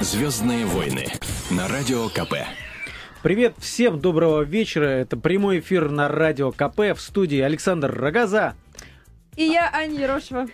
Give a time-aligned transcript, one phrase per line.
[0.00, 1.06] Звездные войны
[1.50, 2.34] на радио КП.
[3.22, 4.84] Привет всем, доброго вечера.
[4.84, 8.54] Это прямой эфир на радио КП в студии Александр Рогоза.
[9.36, 10.48] И я Аня Ерошева.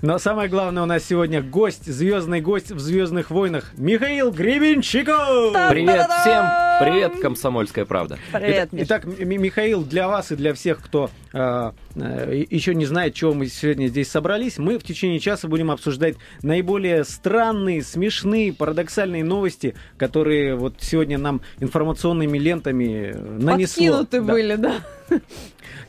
[0.00, 5.52] Но самое главное у нас сегодня гость, звездный гость в «Звездных войнах» Михаил Гребенщиков!
[5.68, 6.69] Привет всем!
[6.80, 8.18] Привет, «Комсомольская правда».
[8.32, 13.14] Привет, Итак, итак, Михаил, для вас и для всех, кто э, э, еще не знает,
[13.14, 19.24] чего мы сегодня здесь собрались, мы в течение часа будем обсуждать наиболее странные, смешные, парадоксальные
[19.24, 23.84] новости, которые вот сегодня нам информационными лентами э, нанесло.
[23.84, 24.32] Подкинуты Да.
[24.32, 24.74] были, да.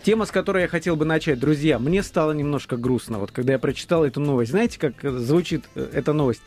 [0.03, 1.39] Тема, с которой я хотел бы начать.
[1.39, 4.51] Друзья, мне стало немножко грустно, вот когда я прочитал эту новость.
[4.51, 6.41] Знаете, как звучит э, эта новость?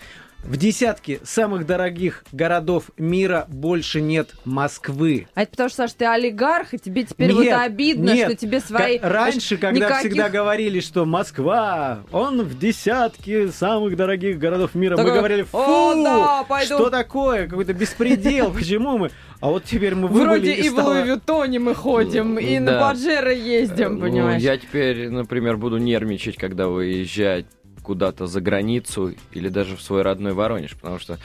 [0.47, 5.27] В десятке самых дорогих городов мира больше нет Москвы.
[5.35, 8.29] А это потому что, Саш, ты олигарх, и тебе теперь вот Нет, обидно, нет.
[8.29, 8.99] что тебе свои...
[9.01, 15.05] Раньше, когда никаких- всегда говорили, что Москва, он в десятке самых дорогих городов мира, мы
[15.05, 16.75] Такой, говорили, фу, «О, да, пойду».
[16.75, 19.11] что такое, какой-то беспредел, почему мы?
[19.41, 22.81] А вот теперь мы выбыли Вроде и и в Луи Виттоне мы ходим, и на.
[22.81, 24.43] Паджеро ездим, Ну, понимаешь?
[24.43, 27.47] я теперь, например, буду нервничать, когда выезжать
[27.85, 31.19] куда-то за границу или даже в свой родной Воронеж, потому что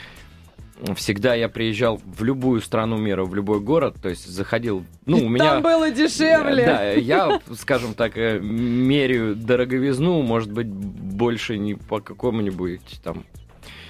[0.95, 5.23] всегда я приезжал в любую страну мира, в любой город, то есть заходил, ну, И
[5.25, 5.53] у меня...
[5.53, 6.65] Там было дешевле.
[6.65, 13.25] Да, я, скажем так, э, меряю дороговизну, может быть, больше не по какому-нибудь там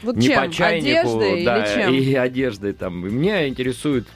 [0.01, 0.43] Вот не чем?
[0.45, 1.93] по чайнику, Одеждой да, или чем?
[1.93, 3.05] и одеждой там.
[3.05, 4.07] И Меня интересует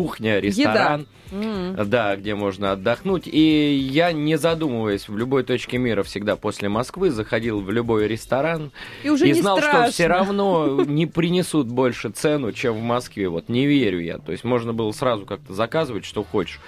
[0.00, 1.74] кухня, ресторан, М.
[1.88, 3.22] да, где можно отдохнуть.
[3.26, 8.72] И я, не задумываясь, в любой точке мира всегда после Москвы заходил в любой ресторан
[9.02, 9.82] И уже и знал, страшно.
[9.84, 13.28] что все равно не принесут больше цену, чем в Москве.
[13.30, 14.18] Вот не верю я.
[14.18, 16.60] То есть можно было сразу как-то заказывать, что хочешь.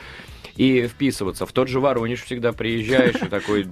[0.58, 1.46] И вписываться.
[1.46, 3.64] В тот же Воронеж всегда приезжаешь и такой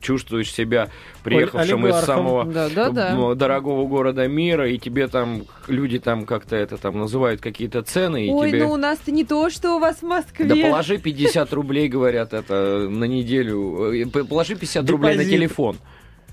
[0.00, 0.88] чувствуешь себя
[1.22, 3.10] приехавшим из самого Да, да, да.
[3.10, 8.26] м, дорогого города мира, и тебе там люди там как-то это там называют какие-то цены,
[8.26, 8.64] и Ой, тебе...
[8.64, 10.46] ну у нас-то не то, что у вас в Москве.
[10.46, 13.92] Да положи 50 рублей, говорят, это на неделю.
[13.92, 15.76] э, Положи 50 рублей на телефон.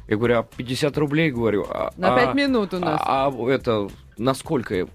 [0.08, 3.02] Я говорю, а 50 рублей, говорю, а, На а- пять минут у нас.
[3.04, 4.86] а, а это насколько э,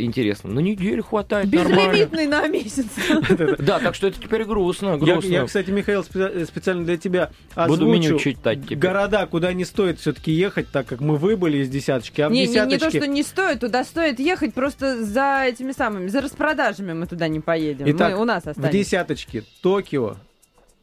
[0.00, 0.50] интересно?
[0.50, 1.90] На неделю хватает нормально.
[1.92, 2.86] Безлимитный на месяц.
[3.58, 5.28] Да, так что это теперь грустно, Я, грустно.
[5.32, 7.30] я, кстати, Михаил, спе- специально для тебя
[7.68, 8.78] Буду меню читать теперь.
[8.78, 12.46] города, куда не стоит все-таки ехать, так как мы выбыли из десяточки, а в Не,
[12.46, 12.98] не, то, десяточке...
[12.98, 17.40] что не стоит, туда стоит ехать просто за этими самыми, за распродажами мы туда не
[17.40, 17.84] поедем.
[17.88, 18.72] Итак, мы, у нас В останемся.
[18.78, 20.16] десяточке Токио,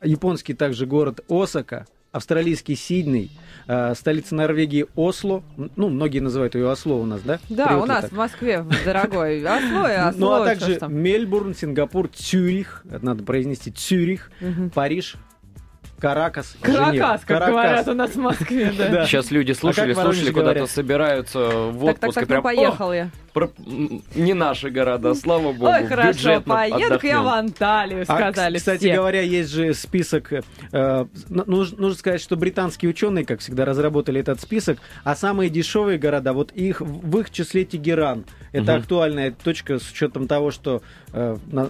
[0.03, 3.31] японский также город Осака, австралийский Сидней,
[3.67, 5.43] э, столица Норвегии Осло.
[5.75, 7.39] Ну, многие называют ее Осло у нас, да?
[7.49, 8.11] Да, Привыкли у нас так.
[8.11, 9.43] в Москве, дорогой.
[9.45, 10.19] Осло и осло.
[10.19, 10.79] Ну, а также.
[10.87, 14.31] Мельбурн, Сингапур, Цюрих, это надо произнести Цюрих.
[14.73, 15.15] Париж,
[15.99, 17.07] Каракас, Каракас, Женева.
[17.07, 17.49] как Каракас.
[17.51, 19.05] говорят у нас в Москве, да.
[19.05, 22.17] Сейчас люди слушали, А в Воронеже слушали, куда-то собираются в Так, так, отпуск.
[22.17, 23.09] и так, ну прям, «О, поехал я.
[23.33, 23.49] Про-
[24.15, 25.67] Не наши города, слава богу.
[25.67, 28.95] Ой, хорошо, бюджетно поеду я в Анталию, А, сказали кстати все.
[28.95, 30.31] говоря, есть же список.
[30.33, 30.41] э,
[30.71, 35.97] э, нуж- нужно сказать, что британские ученые, как всегда, разработали этот список, а самые дешевые
[35.97, 38.25] города, вот их в их числе Тегеран.
[38.51, 38.81] Это Мгм.
[38.81, 41.69] актуальная точка с учетом того, что э, на-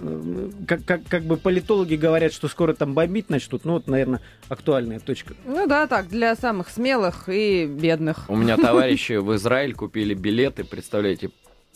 [0.68, 3.64] как, как, как бы политологи говорят, что скоро там бомбить начнут.
[3.64, 5.34] Ну, вот, наверное, актуальная точка.
[5.46, 8.26] Ну да, так, для самых смелых и бедных.
[8.30, 11.30] У меня товарищи в Израиль купили билеты, представляете,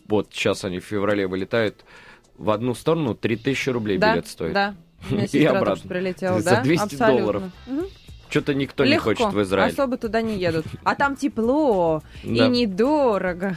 [0.07, 1.83] вот сейчас они в феврале вылетают
[2.37, 4.53] в одну сторону, 3000 рублей да, билет стоит.
[4.53, 4.75] да.
[5.09, 5.75] Меня И обратно.
[5.75, 6.61] тоже прилетела, За да?
[6.63, 7.17] 200 Абсолютно.
[7.17, 7.43] долларов.
[7.67, 7.85] Мгм.
[8.33, 9.11] Что-то никто Легко.
[9.11, 9.71] не хочет в Израиль.
[9.71, 10.65] Особо туда не едут.
[10.83, 12.47] А там тепло Да.
[12.47, 13.55] и недорого.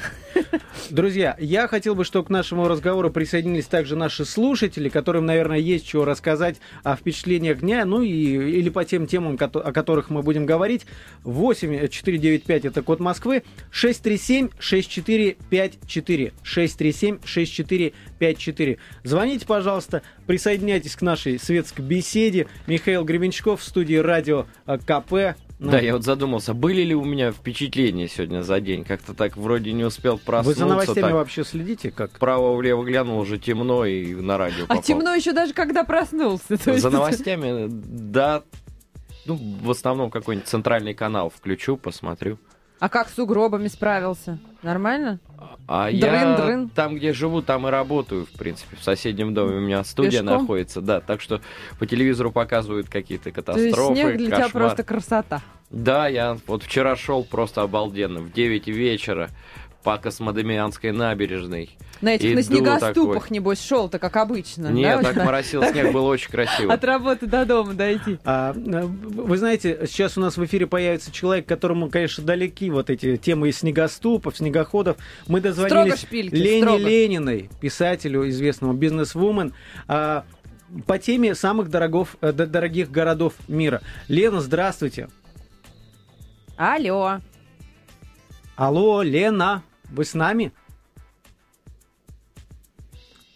[0.90, 5.86] Друзья, я хотел бы, чтобы к нашему разговору присоединились также наши слушатели, которым, наверное, есть
[5.86, 10.44] чего рассказать о впечатлениях дня, ну и или по тем темам, о которых мы будем
[10.44, 10.84] говорить.
[11.24, 18.78] 8 495 это код Москвы, 637 6454 637 6454.
[19.04, 22.46] Звоните, пожалуйста, присоединяйтесь к нашей светской беседе.
[22.66, 25.36] Михаил Гребенщиков в студии радио э, КП.
[25.58, 28.84] Ну, Да, я вот задумался, были ли у меня впечатления сегодня за день?
[28.84, 30.60] Как-то так вроде не успел Вы проснуться.
[30.60, 31.90] за новостями так вообще следите?
[31.90, 32.10] Как?
[32.12, 34.82] Вправо-влево глянул, уже темно и на радио А попал.
[34.82, 36.58] темно еще даже когда проснулся.
[36.58, 38.42] То есть За новостями, да,
[39.24, 42.38] ну, в основном какой-нибудь центральный канал включу, посмотрю.
[42.78, 44.38] А как с угробами справился?
[44.62, 45.18] Нормально?
[45.68, 46.68] А я Дрын-дрын.
[46.68, 48.76] там, где живу, там и работаю, в принципе.
[48.76, 50.40] В соседнем доме у меня студия Пешком?
[50.42, 51.00] находится, да.
[51.00, 51.40] Так что
[51.78, 54.50] по телевизору показывают какие-то То есть катастрофы, снег для тебя кошмар.
[54.52, 55.42] просто красота.
[55.70, 58.20] Да, я вот вчера шел просто обалденно.
[58.20, 59.30] В 9 вечера
[59.86, 61.70] по Космодемианской набережной.
[62.00, 63.34] На этих, на Иду снегоступах, такой.
[63.36, 64.66] небось, шел-то, как обычно.
[64.66, 66.74] Нет, да, так моросил снег, было очень красиво.
[66.74, 68.18] От работы до дома дойти.
[68.24, 72.90] А, э, вы знаете, сейчас у нас в эфире появится человек, которому, конечно, далеки вот
[72.90, 74.96] эти темы из снегоступов, снегоходов.
[75.28, 76.78] Мы дозвонились шпильки, Лене строго.
[76.82, 79.54] Лениной, писателю, известному бизнес-вумен,
[79.86, 80.24] а,
[80.88, 83.82] по теме самых дорогов, э, дорогих городов мира.
[84.08, 85.08] Лена, здравствуйте.
[86.56, 87.20] Алло.
[88.56, 90.52] Алло, Лена, вы с нами?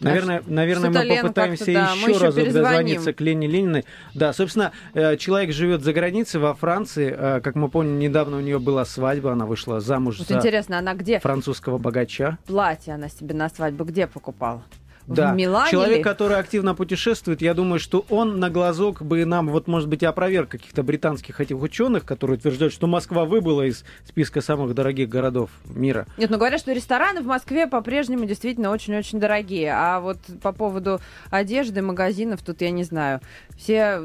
[0.01, 3.85] Наверное, наверное мы попытаемся мы еще еще разок дозвониться к Лене Лениной.
[4.15, 7.13] Да, собственно, э, человек живет за границей, во Франции.
[7.15, 10.79] Э, Как мы помним, недавно у нее была свадьба, она вышла замуж Вот за интересно,
[10.79, 12.39] она где французского богача.
[12.47, 14.63] платье она себе на свадьбу где покупала?
[15.07, 16.03] Да, В Милане человек, ли?
[16.03, 20.05] который активно путешествует, я думаю, что он на глазок бы нам, вот, может быть, и
[20.05, 25.49] опроверг каких-то британских этих ученых, которые утверждают, что Москва выбыла из списка самых дорогих городов
[25.65, 26.05] мира.
[26.17, 29.73] Нет, ну говорят, что рестораны в Москве по-прежнему действительно очень-очень дорогие.
[29.73, 30.99] А вот по поводу
[31.29, 33.21] одежды, магазинов, тут я не знаю.
[33.57, 34.01] Все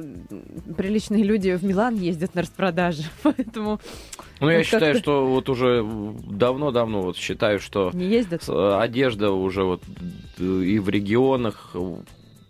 [0.76, 3.80] приличные люди в Милан ездят на распродажи, поэтому
[4.40, 9.82] Ну, я Вот считаю, что вот уже давно-давно вот считаю, что э, одежда уже вот
[10.38, 11.70] э, и в регионах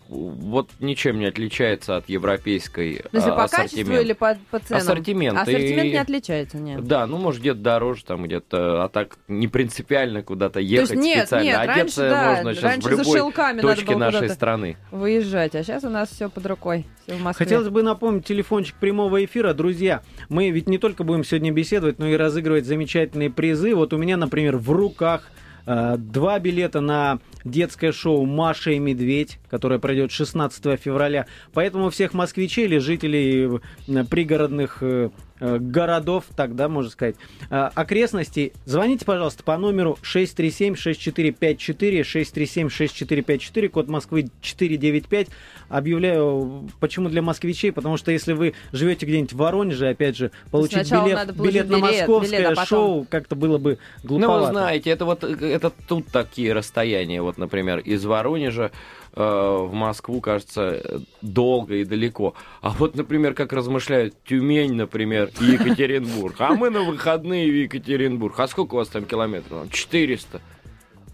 [0.08, 4.82] вот ничем не отличается от европейской Ну, если а, по качеству или по, по ценам?
[4.82, 5.38] Ассортимент.
[5.38, 6.84] Ассортимент И- не отличается, нет.
[6.84, 11.18] Да, ну, может, где-то дороже, там где-то, а так не принципиально куда-то ехать есть нет,
[11.26, 11.44] специально.
[11.44, 14.76] нет, раньше, Одеться да, можно сейчас раньше в любой точке было нашей куда-то страны.
[14.90, 15.54] выезжать.
[15.54, 16.86] А сейчас у нас все под рукой.
[17.04, 17.44] Все в Москве.
[17.44, 19.54] Хотелось бы напомнить телефончик прямого эфира.
[19.54, 23.74] Друзья, мы ведь не только будем сегодня беседовать, но и разыгрывать замечательные призы.
[23.74, 25.28] Вот у меня, например, в руках
[25.66, 27.18] э, два билета на
[27.50, 31.26] детское шоу «Маша и медведь», которое пройдет 16 февраля.
[31.54, 35.10] Поэтому всех москвичей или жителей э, пригородных э,
[35.40, 37.16] э, городов, так, да, можно сказать,
[37.48, 45.28] окрестностей, звоните, пожалуйста, по номеру 637-6454, 637-6454, код Москвы 495.
[45.68, 50.90] Объявляю, почему для москвичей, потому что если вы живете где-нибудь в Воронеже, опять же, получить
[50.90, 54.46] билет, билет на московское билет, а потом- шоу как-то было бы Ну, глуповато.
[54.46, 57.20] вы знаете, это вот это тут такие расстояния.
[57.22, 58.70] Вот, например, из Воронежа
[59.14, 62.34] э, в Москву, кажется, долго и далеко.
[62.60, 66.34] А вот, например, как размышляют Тюмень, например, и Екатеринбург.
[66.38, 68.38] А мы на выходные в Екатеринбург.
[68.40, 69.70] А сколько у вас там километров?
[69.70, 70.40] 400.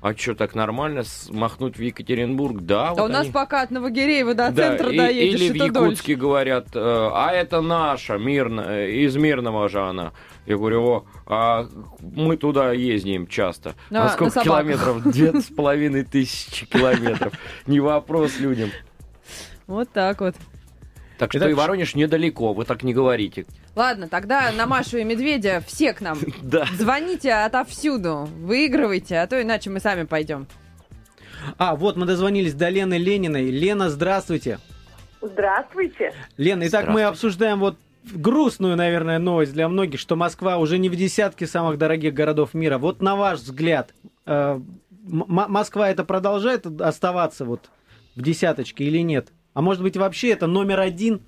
[0.05, 2.63] А что, так нормально с- махнуть в Екатеринбург?
[2.63, 5.51] Да, А вот у нас они- пока от Новогиреева до Да, центра и- доедешь, или
[5.53, 5.85] в это дольше.
[5.85, 6.81] Якутске говорят, э,
[7.13, 10.11] а это наша, мирно, э, из мирного же она.
[10.47, 11.69] Я говорю, о, а
[12.01, 13.75] мы туда ездим часто.
[13.91, 15.03] На- а на сколько километров?
[15.13, 17.33] Две с половиной тысячи километров.
[17.67, 18.71] Не вопрос людям.
[19.67, 20.35] Вот так вот.
[21.19, 23.47] Так что Итак, и Воронеж недалеко, вы так не говорите.
[23.77, 26.19] Ладно, тогда на Машу и Медведя все к нам.
[26.43, 26.67] Да.
[26.77, 30.49] Звоните отовсюду, выигрывайте, а то иначе мы сами пойдем.
[31.59, 33.51] А, вот мы дозвонились до Лены Лениной.
[33.51, 34.59] Лена, здравствуйте.
[35.21, 36.13] Здравствуйте.
[36.37, 40.97] Лена, итак, мы обсуждаем вот грустную, наверное, новость для многих, что Москва уже не в
[40.97, 42.79] десятке самых дорогих городов мира.
[42.79, 43.95] Вот на ваш взгляд,
[44.27, 44.61] э,
[45.05, 47.71] Москва это продолжает оставаться вот
[48.15, 49.33] в десяточке или нет?
[49.55, 51.23] А может быть вообще это номер один?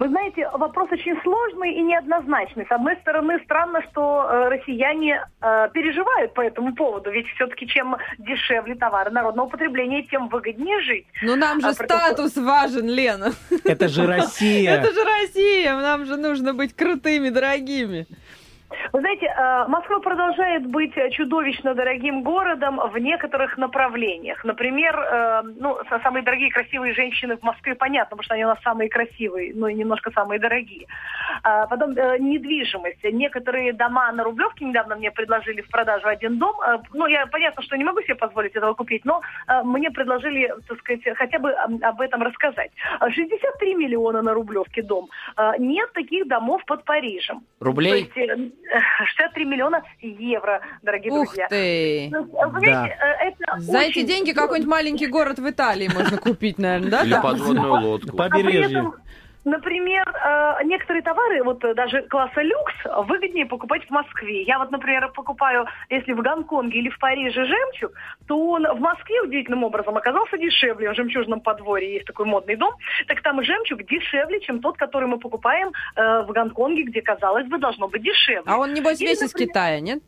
[0.00, 2.64] Вы знаете, вопрос очень сложный и неоднозначный.
[2.66, 7.98] С одной стороны, странно, что э, россияне э, переживают по этому поводу, ведь все-таки чем
[8.16, 11.06] дешевле товары народного потребления, тем выгоднее жить.
[11.20, 13.32] Ну нам же А про- статус важен, Лена.
[13.64, 14.72] Это же Россия.
[14.76, 18.06] Это же Россия, нам же нужно быть крутыми, дорогими.
[18.92, 24.44] Вы знаете, э, Москва продолжает быть чудовищно дорогим городом в некоторых направлениях.
[24.44, 28.48] Например, э, ну, са- самые дорогие красивые женщины в Москве, понятно, потому что они у
[28.48, 30.86] нас самые красивые, но и немножко самые дорогие.
[31.42, 33.02] А Потом э, недвижимость.
[33.04, 36.54] Некоторые дома на Рублевке недавно мне предложили в продажу один дом.
[36.60, 40.54] Э, Ну, я понятно, что не могу себе позволить этого купить, но э, мне предложили,
[40.68, 42.70] так сказать, хотя бы об этом рассказать.
[43.00, 45.08] А 63 миллиона на Рублевке дом.
[45.58, 47.40] Нет таких домов под Парижем.
[47.60, 47.90] Рублей?
[48.12, 48.50] То есть, э,
[48.98, 51.48] 63 миллиона евро, дорогие Ух друзья.
[51.48, 52.08] ты.
[52.12, 54.42] Ну, вы знаете, э, это За эти очень деньги дорого.
[54.48, 57.02] какой-нибудь маленький город в Италии можно купить, наверное, да?
[57.02, 58.16] Или подводную лодку.
[58.16, 58.92] По- А побережье.
[59.44, 62.74] Например, э, некоторые товары, вот э, даже класса люкс,
[63.06, 64.42] выгоднее покупать в Москве.
[64.42, 67.92] Я вот, например, покупаю, если в Гонконге или в Париже жемчуг,
[68.26, 70.90] то он в Москве удивительным образом оказался дешевле.
[70.90, 72.74] В жемчужном подворье есть такой модный дом.
[73.06, 77.58] Так там жемчуг дешевле, чем тот, который мы покупаем э, в Гонконге, где, казалось бы,
[77.58, 78.44] должно быть дешевле.
[78.46, 80.02] А он, небось, Или, весь из например, Китая, нет?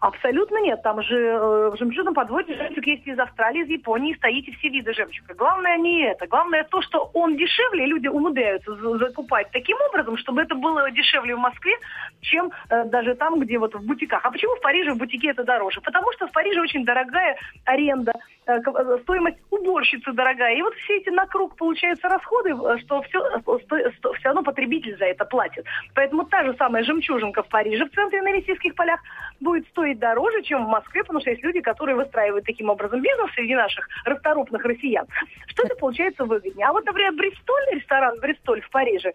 [0.00, 0.82] Абсолютно нет.
[0.82, 4.92] Там же э, в жемчужном подводе жемчуг есть из Австралии, из Японии, Таити, все виды
[4.94, 5.34] жемчуга.
[5.34, 6.26] Главное не это.
[6.26, 10.90] Главное то, что он дешевле, и люди умудряются за- закупать таким образом, чтобы это было
[10.90, 11.72] дешевле в Москве,
[12.20, 14.24] чем э, даже там, где вот в бутиках.
[14.24, 15.80] А почему в Париже в бутике это дороже?
[15.80, 18.12] Потому что в Париже очень дорогая аренда,
[18.46, 20.54] э, э, стоимость уборщицы дорогая.
[20.54, 23.20] И вот все эти на круг получаются расходы, э, что все,
[23.68, 25.64] все равно потребитель за это платит.
[25.94, 29.00] Поэтому та же самая жемчужинка в Париже, в центре на Елисейских полях,
[29.44, 33.30] будет стоить дороже, чем в Москве, потому что есть люди, которые выстраивают таким образом бизнес
[33.34, 35.06] среди наших расторопных россиян.
[35.46, 36.66] Что это получается выгоднее?
[36.66, 39.12] А вот, например, Бристоль, ресторан Бристоль в Париже,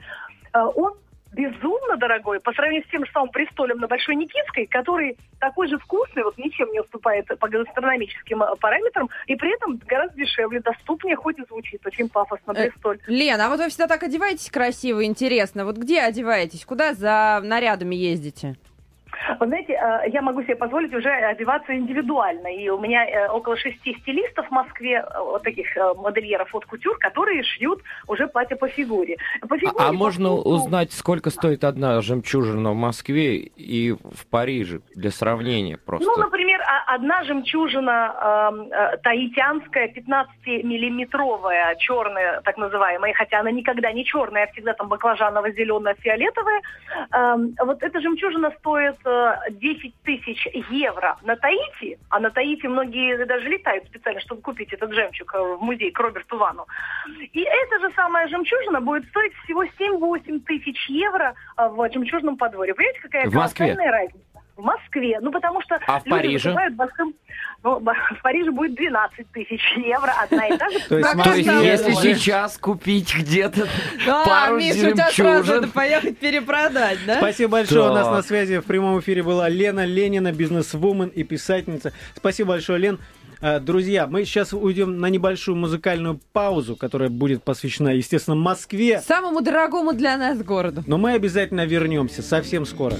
[0.53, 0.93] э, он
[1.33, 5.77] безумно дорогой по сравнению с тем же самым Бристолем на Большой Никитской, который такой же
[5.77, 11.15] вкусный, вот ничем не уступает по гастрономическим э, параметрам, и при этом гораздо дешевле, доступнее,
[11.15, 12.99] хоть и звучит очень пафосно Э, Бристоль.
[13.07, 15.65] Лен, а вот вы всегда так одеваетесь красиво, интересно.
[15.65, 16.65] Вот где одеваетесь?
[16.65, 18.55] Куда за нарядами ездите?
[19.39, 22.47] Вы знаете, э, я могу себе позволить уже одеваться индивидуально.
[22.47, 26.65] И у меня э, около шести стилистов в Москве, э, вот таких э, модельеров от
[26.65, 29.17] кутюр, которые шьют уже платье по фигуре.
[29.47, 30.49] По фигуре, А, а по можно вкусу.
[30.49, 36.05] узнать, сколько стоит одна жемчужина в Москве и в Париже для сравнения просто?
[36.05, 44.05] Ну, например, а- одна жемчужина э, таитянская, 15-миллиметровая, черная, так называемая, хотя она никогда не
[44.05, 46.61] черная, а всегда там баклажаново-зелено-фиолетовая.
[47.13, 53.25] Эм, вот эта жемчужина стоит э, 10 тысяч евро на Таити, а на Таити многие
[53.25, 56.65] даже летают специально, чтобы купить этот жемчуг э, в музей к Роберту Вану.
[57.33, 62.73] И эта же самая жемчужина будет стоить всего 7-8 тысяч евро э, в жемчужном подворье.
[62.73, 63.73] Понимаете, какая В Москве?
[63.75, 64.28] разница?
[64.59, 65.19] В Москве.
[65.21, 66.53] Ну, потому что А в люди Париже?
[66.71, 67.13] большим...
[67.63, 70.79] Ну, в Париже будет 12 тысяч евро одна и та же.
[70.87, 73.67] То есть если сейчас купить где-то
[74.05, 77.17] пару Миша, у тебя сразу надо поехать перепродать, да?
[77.17, 77.89] Спасибо большое.
[77.89, 81.93] У нас на связи в прямом эфире была Лена Ленина, бизнес-вумен и писательница.
[82.15, 82.99] Спасибо большое, Лен.
[83.41, 88.99] Э, Друзья, мы сейчас уйдем на небольшую музыкальную паузу, которая будет посвящена, естественно, Москве.
[88.99, 90.83] Самому дорогому для нас городу.
[90.85, 92.97] Но мы обязательно вернемся совсем скоро.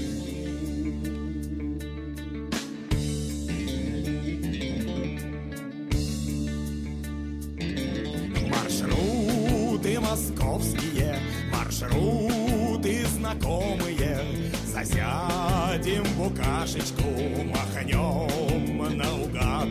[10.10, 11.20] Московские,
[11.52, 14.18] маршруты знакомые.
[14.66, 17.08] Засядем букашечку,
[17.44, 19.68] махнем наугад.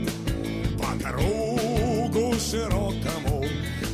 [0.78, 3.46] По кругу широкому,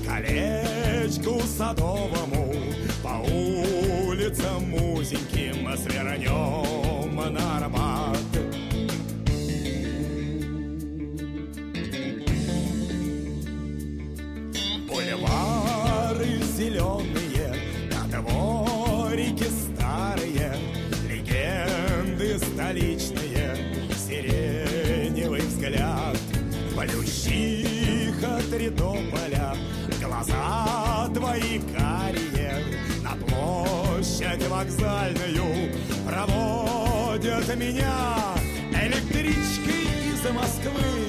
[0.07, 2.53] колечку садовому,
[3.01, 7.85] по улицам узеньким свернем на Арбат.
[16.75, 17.55] Зеленые,
[17.91, 20.55] на дворике старые,
[21.10, 23.58] легенды столичные,
[23.96, 26.17] сиреневый взгляд.
[26.75, 29.55] Плющиха Тридополя,
[30.01, 32.62] глаза твои карие,
[33.01, 35.72] на площадь вокзальную
[36.05, 38.36] проводят меня
[38.72, 41.04] электричкой из Москвы.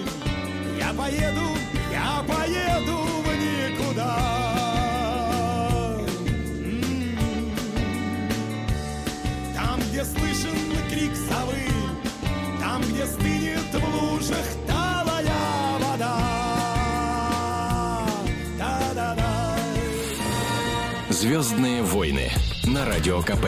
[21.27, 22.31] Звездные войны
[22.67, 23.47] на радио КП.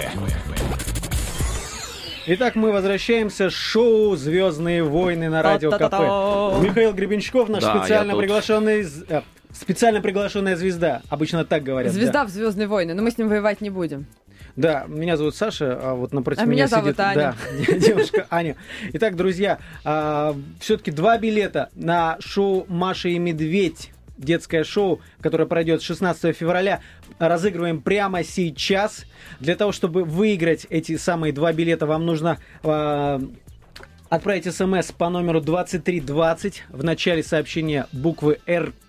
[2.27, 3.51] Итак, мы возвращаемся.
[3.51, 6.61] Шоу «Звездные войны» на радио КП.
[6.61, 8.85] Михаил Гребенщиков, наш Да, специально приглашенный...
[9.09, 9.21] э,
[9.53, 11.03] Специально приглашенная звезда.
[11.09, 11.93] Обычно так говорят.
[11.93, 11.99] да.
[12.01, 14.07] Звезда в Звездные войны, но мы с ним воевать не будем.
[14.57, 17.37] Да, меня зовут Саша, а вот напротив А меня, меня зовут сидит Аня.
[17.69, 18.57] Да, девушка Аня.
[18.95, 19.61] Итак, друзья,
[20.59, 26.81] все-таки два билета на шоу «Маша и Медведь» детское шоу, которое пройдет 16 февраля,
[27.19, 29.05] разыгрываем прямо сейчас.
[29.41, 33.21] Для того, чтобы выиграть эти самые два билета, вам нужно а,
[34.09, 36.65] отправить смс по номеру 2320.
[36.69, 38.41] В начале сообщения буквы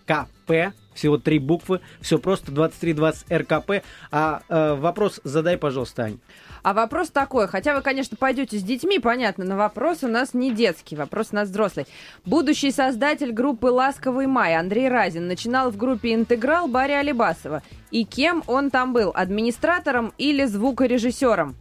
[0.10, 0.74] РКП.
[0.94, 1.82] Всего три буквы.
[2.02, 3.86] Все просто 2320 РКП.
[4.12, 6.20] А э, вопрос задай, пожалуйста, Ань.
[6.62, 10.52] А вопрос такой, хотя вы, конечно, пойдете с детьми, понятно, но вопрос у нас не
[10.52, 11.86] детский, вопрос у нас взрослый.
[12.26, 17.64] Будущий создатель группы «Ласковый май» Андрей Разин начинал в группе «Интеграл» Барри Алибасова.
[17.92, 19.12] И кем он там был?
[19.16, 21.56] Администратором или звукорежиссером?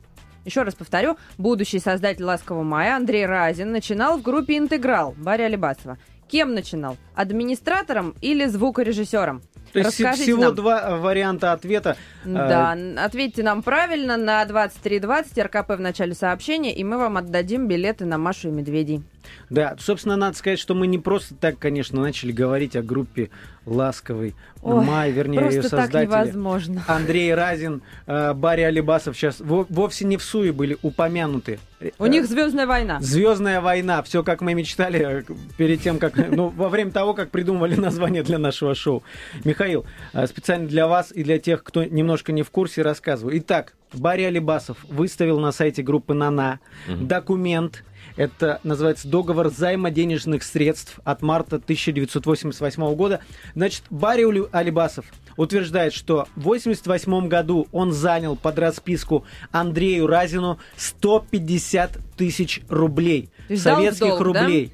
[0.44, 5.98] Еще раз повторю, будущий создатель «Ласкового мая» Андрей Разин начинал в группе «Интеграл» Барри Алибасова.
[6.28, 6.96] Кем начинал?
[7.14, 9.42] Администратором или звукорежиссером?
[9.72, 10.54] То есть Расскажите всего нам.
[10.54, 11.96] два э, варианта ответа.
[12.24, 17.16] Да, Э, н- ответьте нам правильно на 2320 РКП в начале сообщения, и мы вам
[17.18, 19.02] отдадим билеты на Машу и Медведей.
[19.50, 23.30] Да, собственно, надо сказать, что мы не просто так, конечно, начали говорить о группе
[23.66, 26.06] «Ласковый Ой, май», вернее, ее Просто так создатели.
[26.10, 26.84] невозможно.
[26.86, 31.58] Андрей Разин, э, Барри Алибасов сейчас во- вовсе не в суе были упомянуты.
[31.98, 33.00] У них Звездная война.
[33.00, 35.22] Звездная война, все как мы мечтали э,
[35.56, 39.02] перед тем, как, ну, во время того, как придумывали название для нашего шоу.
[39.44, 43.36] Михаил, э, специально для вас и для тех, кто немножко не в курсе, рассказываю.
[43.38, 47.84] Итак, Барри Алибасов выставил на сайте группы «Нана» документ,
[48.18, 53.20] это называется договор займа денежных средств от марта 1988 года.
[53.54, 55.06] Значит, Барри Алибасов
[55.36, 63.30] утверждает, что в 1988 году он занял под расписку Андрею Разину 150 тысяч рублей.
[63.54, 64.42] Советских долг, да?
[64.42, 64.72] рублей.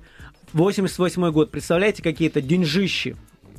[0.55, 1.51] 88 год.
[1.51, 3.15] Представляете, какие-то деньжищи?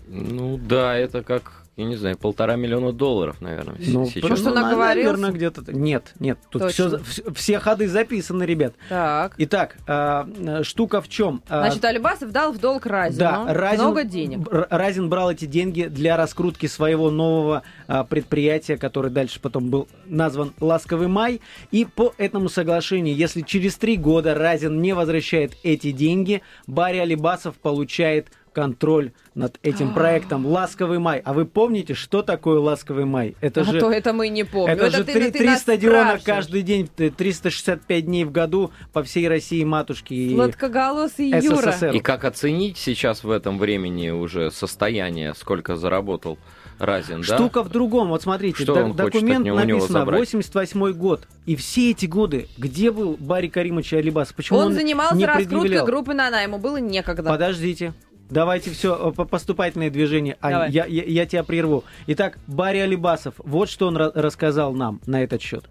[0.07, 4.23] Ну да, это как, я не знаю, полтора миллиона долларов, наверное, Ну, сейчас.
[4.23, 5.11] Просто ну, наговорился?
[5.11, 5.71] наверное, где-то...
[5.73, 6.87] Нет, нет, тут Точно.
[6.89, 8.75] всё- вс- все ходы записаны, ребят.
[8.87, 9.33] Так.
[9.37, 11.41] Итак, а, э, штука в чем?
[11.47, 14.47] Значит, Алибасов дал в долг Разину Да, Разин, много денег.
[14.69, 20.53] Разин брал эти деньги для раскрутки своего нового а, предприятия, который дальше потом был назван
[20.61, 21.41] «Ласковый май».
[21.71, 27.55] И по этому соглашению, если через три года Разин не возвращает эти деньги, Барри Алибасов
[27.55, 31.21] получает контроль над этим проектом «Ласковый май».
[31.25, 33.35] А вы помните, что такое «Ласковый май»?
[33.41, 33.79] Это а же...
[33.81, 34.73] то это мы не помним.
[34.73, 38.71] Это, же ты- три, ты три нас стадиона каждый день, т- 365 дней в году
[38.93, 41.73] по всей России матушки и Сладкоголосый Юра.
[41.73, 41.91] СССР.
[41.91, 46.37] И как оценить сейчас в этом времени уже состояние, сколько заработал
[46.79, 47.35] Разин, да?
[47.35, 48.09] Штука в другом.
[48.09, 50.19] Вот смотрите, Что хочет документ от него- написано забрать?
[50.19, 51.27] 88 год.
[51.45, 54.33] И все эти годы, где был Барри Каримович Алибас?
[54.33, 55.85] Почему он, Он занимался не раскруткой предъявлял?
[55.85, 57.29] группы Нана, ему было некогда.
[57.29, 57.93] Подождите.
[58.29, 60.37] Давайте все поступательные движения.
[60.41, 60.69] Ань, Давай.
[60.71, 61.83] я, я, я тебя прерву.
[62.07, 65.65] Итак, Барри Алибасов, вот что он ра- рассказал нам на этот счет.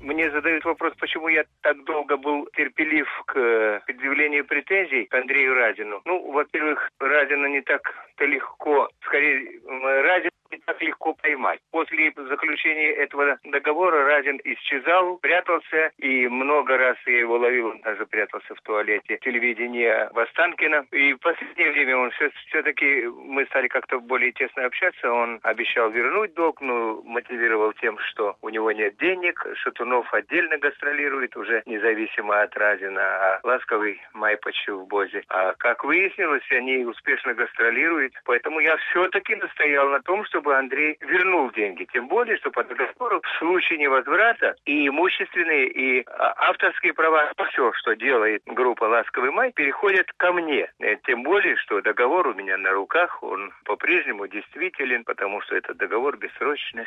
[0.00, 5.54] Мне задают вопрос, почему я так долго был терпелив к э, предъявлению претензий к Андрею
[5.54, 6.02] Разину.
[6.04, 11.60] Ну, во-первых, Разина не так-то легко, скорее, м, Разина не так легко поймать.
[11.70, 18.06] После заключения этого договора Разин исчезал, прятался, и много раз я его ловил, он даже
[18.06, 20.86] прятался в туалете телевидения в Останкино.
[20.92, 25.90] И в последнее время он все, все-таки, мы стали как-то более тесно общаться, он обещал
[25.90, 32.42] вернуть долг, но мотивировал тем, что у него нет денег, Шатунов отдельно гастролирует, уже независимо
[32.42, 35.22] от Разина, а Ласковый май почти в Бозе.
[35.28, 41.50] А как выяснилось, они успешно гастролируют, поэтому я все-таки настоял на том, чтобы Андрей вернул
[41.52, 41.86] деньги.
[41.92, 47.72] Тем более, что по договору в случае невозврата и имущественные, и а, авторские права, все,
[47.72, 50.70] что делает группа «Ласковый май», переходят ко мне.
[50.80, 55.78] Э, Тем более, что договор у меня на руках, он по-прежнему действителен, потому что этот
[55.78, 56.84] договор бессрочный.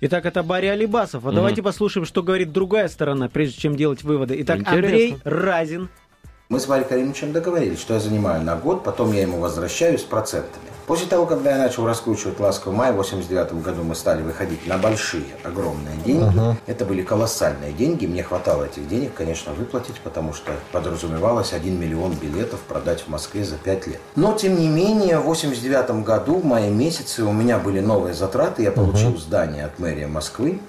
[0.00, 1.24] Итак, это Барри Алибасов.
[1.24, 1.36] А Мгм.
[1.36, 4.34] давайте послушаем, что говорит другая сторона, прежде чем делать выводы.
[4.42, 4.78] Итак, Интересно.
[4.78, 5.88] Андрей Разин.
[6.52, 10.02] Мы с Варей Каримовичем договорились, что я занимаю на год, потом я ему возвращаю с
[10.02, 10.66] процентами.
[10.86, 14.76] После того, когда я начал раскручивать «Ласковый май», в 89 году мы стали выходить на
[14.76, 16.38] большие, огромные деньги.
[16.66, 22.12] Это были колоссальные деньги, мне хватало этих денег, конечно, выплатить, потому что подразумевалось 1 миллион
[22.16, 24.00] билетов продать в Москве за 5 лет.
[24.14, 28.62] Но, тем не менее, в 89 году, в мае месяце, у меня были новые затраты,
[28.62, 30.60] я получил здание от мэрии Москвы,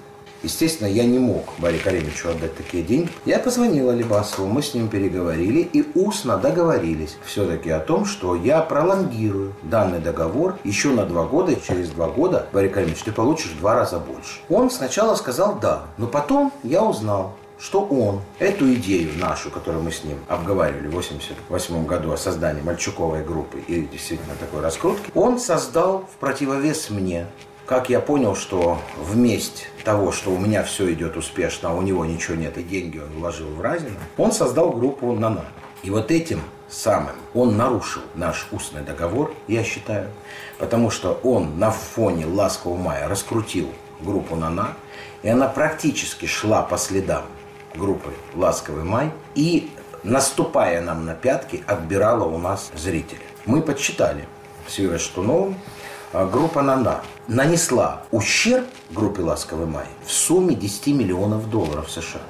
[0.44, 3.08] Естественно, я не мог Барри Каримовичу отдать такие деньги.
[3.24, 8.60] Я позвонил Алибасову, мы с ним переговорили и устно договорились все-таки о том, что я
[8.60, 13.52] пролонгирую данный договор еще на два года, и через два года, Барри Каримович, ты получишь
[13.52, 14.40] в два раза больше.
[14.50, 19.92] Он сначала сказал «да», но потом я узнал, что он эту идею нашу, которую мы
[19.92, 25.38] с ним обговаривали в 88 году о создании мальчуковой группы и действительно такой раскрутки, он
[25.38, 27.26] создал в противовес мне.
[27.66, 32.04] Как я понял, что вместе того, что у меня все идет успешно, а у него
[32.04, 35.46] ничего нет, и деньги он вложил в Разина, он создал группу «Нана».
[35.82, 40.10] И вот этим самым он нарушил наш устный договор, я считаю,
[40.58, 44.74] потому что он на фоне «Ласкового мая» раскрутил группу «Нана»,
[45.22, 47.22] и она практически шла по следам
[47.74, 49.70] группы «Ласковый май» и,
[50.02, 53.24] наступая нам на пятки, отбирала у нас зрителей.
[53.46, 54.28] Мы подсчитали
[54.68, 55.56] с Юрой Штуновым,
[56.14, 62.20] группа «Нана» нанесла ущерб группе «Ласковый май» в сумме 10 миллионов долларов США.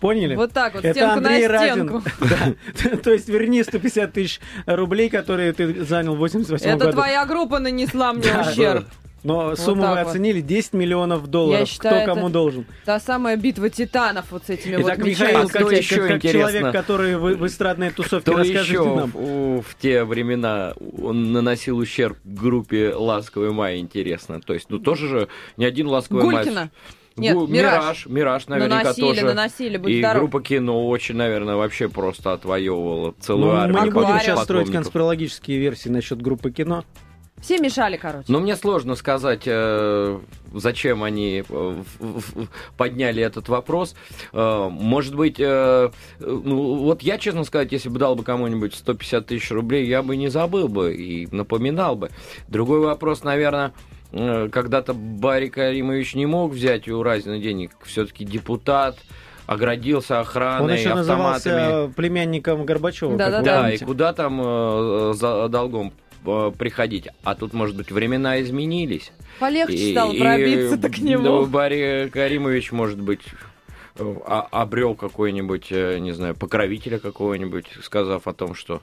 [0.00, 0.36] Поняли?
[0.36, 2.02] Вот так вот, Это стенку на Андрей стенку.
[2.20, 2.54] Разин.
[2.90, 2.96] Да.
[3.02, 6.92] То есть верни 150 тысяч рублей, которые ты занял в 88 Это году.
[6.92, 8.84] твоя группа нанесла мне ущерб.
[9.26, 11.68] Но Вот сумму вы оценили 10 миллионов долларов.
[11.68, 12.66] считаю, Кто кому это- должен?
[12.84, 16.50] Та самая битва титанов вот с этими Итак, вот Михаил, кто как, еще как- интересно?
[16.52, 19.10] человек, который в, в эстрадной тусовке, Кто расскажите еще нам.
[19.10, 24.40] в, в те времена он наносил ущерб группе «Ласковый май», интересно?
[24.40, 26.44] То есть, ну, тоже же не один «Ласковый май».
[26.44, 26.70] Гулькина.
[27.16, 27.82] Нет, Гу- «Мираж».
[27.82, 29.24] Мираж, Мираж, наверняка Наносили, тоже.
[29.24, 30.22] наносили, будь и здоров.
[30.22, 33.80] группа кино очень, наверное, вообще просто отвоевывала целую Ну, армию.
[33.80, 36.84] мы не будем сейчас строить конспирологические версии насчет группы кино.
[37.40, 38.24] Все мешали, короче.
[38.28, 40.18] Но мне сложно сказать, э,
[40.54, 41.82] зачем они э,
[42.76, 43.94] подняли этот вопрос.
[44.32, 49.50] Э, Может быть, ну, вот я, честно сказать, если бы дал бы кому-нибудь 150 тысяч
[49.50, 52.10] рублей, я бы не забыл бы и напоминал бы.
[52.48, 53.72] Другой вопрос, наверное,
[54.12, 58.96] когда-то Барри Каримович не мог взять у Разина денег, все-таки депутат,
[59.46, 61.92] оградился охраной, Он еще автоматами.
[61.92, 63.10] племянником Горбачева.
[63.10, 63.84] Вы Да, и помните.
[63.84, 65.92] куда там э, за долгом
[66.56, 67.08] приходить?
[67.22, 69.12] А тут, может быть, времена изменились.
[69.38, 71.46] Полегче И- стало пробиться-то к ну, нему.
[71.46, 73.22] Барри Каримович, может быть,
[73.98, 74.14] э,
[74.50, 78.82] обрел какой-нибудь, э, не знаю, покровителя какого-нибудь, сказав о том, что...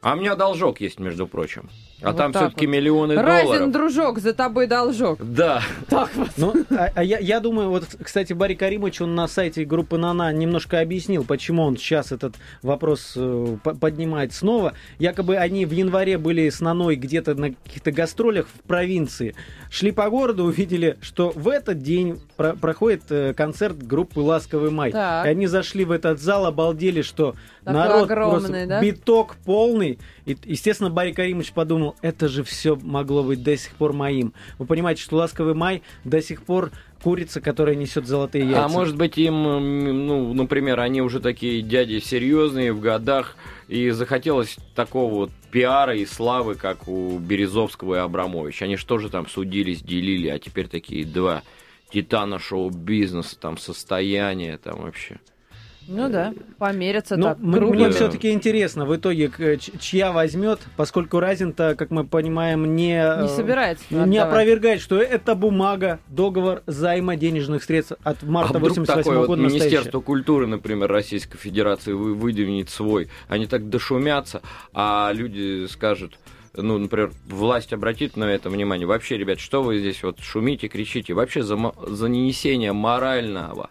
[0.00, 1.70] А у меня должок есть, между прочим.
[2.00, 2.72] А Вот там так все-таки вот.
[2.72, 3.72] миллионы Разин, долларов.
[3.72, 5.18] дружок, за тобой должок.
[5.20, 5.62] Да.
[5.88, 6.28] Так вот.
[6.36, 10.32] Ну, а, а я, я думаю, вот, кстати, Барри Каримович, он на сайте группы «Нана»
[10.32, 14.74] немножко объяснил, почему он сейчас этот вопрос э, по- поднимает снова.
[15.00, 19.34] Якобы они в январе были с Наной где-то на каких-то гастролях в провинции,
[19.68, 24.92] шли по городу, увидели, что в этот день про- проходит э, концерт группы «Ласковый май».
[24.92, 25.26] Так.
[25.26, 27.34] И они зашли в этот зал, обалдели, что
[27.64, 28.80] Такой народ огромный, просто да?
[28.80, 29.98] биток полный.
[30.28, 34.34] И, естественно, Барри Каримович подумал, это же все могло быть до сих пор моим.
[34.58, 36.70] Вы понимаете, что «Ласковый май» до сих пор
[37.02, 38.66] курица, которая несет золотые яйца.
[38.66, 39.42] А может быть им,
[40.06, 43.36] ну, например, они уже такие дяди серьезные в годах,
[43.68, 48.66] и захотелось такого вот пиара и славы, как у Березовского и Абрамовича.
[48.66, 51.42] Они что же там судились, делили, а теперь такие два
[51.90, 55.20] титана шоу-бизнеса, там состояние, там вообще.
[55.90, 57.38] Ну да, померятся Ну, так.
[57.38, 57.90] мне Да.
[57.92, 59.30] все-таки интересно, в итоге,
[59.80, 64.28] чья возьмет, поскольку Разин-то, как мы понимаем, не, Не э, собирается не отдавать.
[64.28, 69.26] опровергает, что это бумага, договор займа денежных средств от марта а вдруг 88 такое вот
[69.28, 70.02] года Министерство настоящее.
[70.02, 74.42] культуры, например, Российской Федерации вы- выдвинет свой, они так дошумятся,
[74.74, 76.18] а люди скажут,
[76.54, 78.86] ну, например, власть обратит на это внимание.
[78.86, 81.14] Вообще, ребят, что вы здесь вот шумите, кричите?
[81.14, 83.70] Вообще за, за нанесение морального,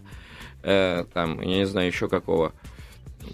[0.67, 2.53] э, там, я не знаю, еще какого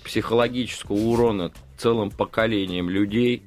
[0.03, 3.43] психологического урона целым поколением людей,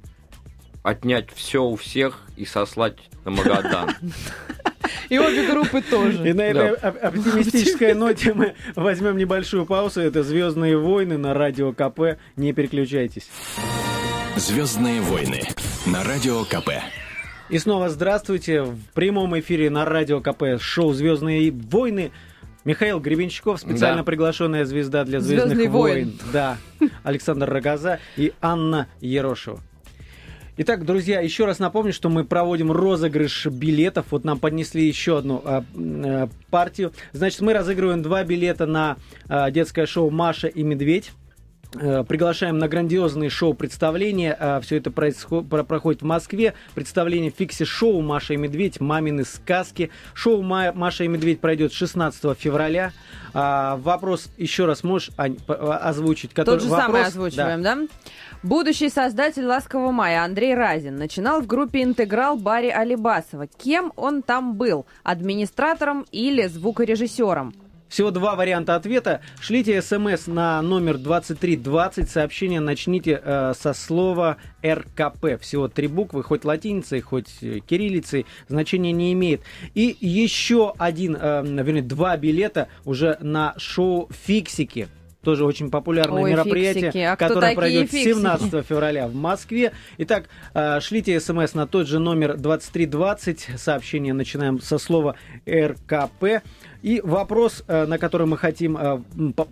[0.83, 3.91] отнять все у всех и сослать на Магадан.
[5.09, 6.35] И обе группы И тоже.
[6.35, 10.01] на этой оп- оптимистической ноте мы возьмем небольшую паузу.
[10.01, 12.19] Это «Звездные войны» на Радио КП.
[12.37, 13.29] Не переключайтесь.
[14.37, 15.43] Звездные войны
[15.87, 16.71] на радио КП.
[17.49, 18.63] И снова здравствуйте.
[18.63, 22.11] В прямом эфире на Радио КП шоу «Звездные войны».
[22.67, 24.03] Михаил Гребенщиков, специально Да.
[24.05, 25.95] приглашенная звезда для «Звездных «Звездный войн».
[25.95, 26.19] воин».
[26.33, 26.57] Да.
[27.05, 29.61] Александр Рогоза и Анна Ерошева.
[30.57, 34.07] Итак, друзья, еще раз напомню, что мы проводим розыгрыш билетов.
[34.11, 35.65] Вот нам поднесли еще одну а,
[36.51, 36.93] партию.
[37.13, 38.97] Значит, мы разыгрываем два билета на
[39.29, 41.13] а, детское шоу «Маша и медведь».
[41.81, 44.61] Э, Приглашаем на грандиозные шоу-представления.
[44.63, 46.55] Все это происход- про- проходит в Москве.
[46.75, 48.81] Представление фикси-шоу «Маша и медведь.
[48.81, 49.91] Мамины сказки».
[50.15, 52.93] Шоу «Ма- «Маша и медведь» пройдет 16 февраля.
[53.35, 56.33] А, Вопрос еще раз можешь, Ань, а, озвучить?
[56.33, 57.07] Тот же самый вопрос?
[57.09, 57.79] озвучиваем, да?
[58.43, 63.47] Будущий создатель «Ласкового мая» Андрей Разин начинал в группе «Интеграл» Барри Алибасова.
[63.47, 64.87] Кем он там был?
[65.03, 67.55] Администратором или звукорежиссером?
[67.89, 69.21] Всего два варианта ответа.
[69.41, 72.11] Шлите смс на номер 2320.
[72.11, 75.41] Сообщение начните э, со слова РКП.
[75.41, 78.27] Всего три буквы, хоть латиницей, хоть э, кириллицей.
[78.49, 79.43] Значения не имеет.
[79.75, 84.89] И еще один, э, вернее, два билета уже на шоу «Фиксики».
[85.27, 86.99] Тоже очень популярное Ой, мероприятие, фиксики.
[86.99, 88.15] А которое пройдет фиксики?
[88.15, 89.73] 17 февраля в Москве.
[89.99, 93.49] Итак, э, шлите смс на тот же номер 2320.
[93.57, 96.45] Сообщение начинаем со слова РКП.
[96.87, 99.01] И вопрос, э, на который мы хотим, э,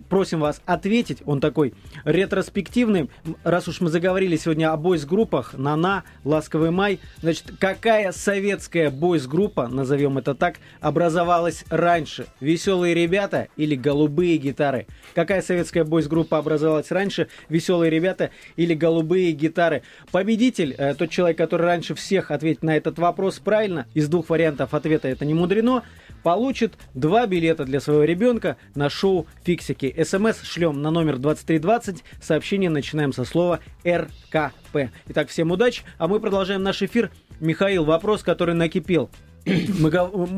[0.07, 1.73] просим вас ответить, он такой
[2.05, 3.09] ретроспективный.
[3.43, 10.17] Раз уж мы заговорили сегодня о бойс-группах, Нана, Ласковый май, значит, какая советская бойс-группа, назовем
[10.17, 12.27] это так, образовалась раньше?
[12.39, 14.87] Веселые ребята или голубые гитары?
[15.13, 17.27] Какая советская бойс-группа образовалась раньше?
[17.49, 19.81] Веселые ребята или голубые гитары?
[20.09, 24.73] Победитель, э, тот человек, который раньше всех ответит на этот вопрос правильно, из двух вариантов
[24.73, 25.83] ответа это не мудрено,
[26.23, 29.95] получит два билета для своего ребенка на шоу «Фиксики».
[30.03, 32.03] СМС шлем на номер 2320.
[32.21, 34.91] Сообщение начинаем со слова РКП.
[35.07, 37.11] Итак, всем удачи, а мы продолжаем наш эфир.
[37.39, 39.09] Михаил, вопрос, который накипел.
[39.79, 39.91] мы,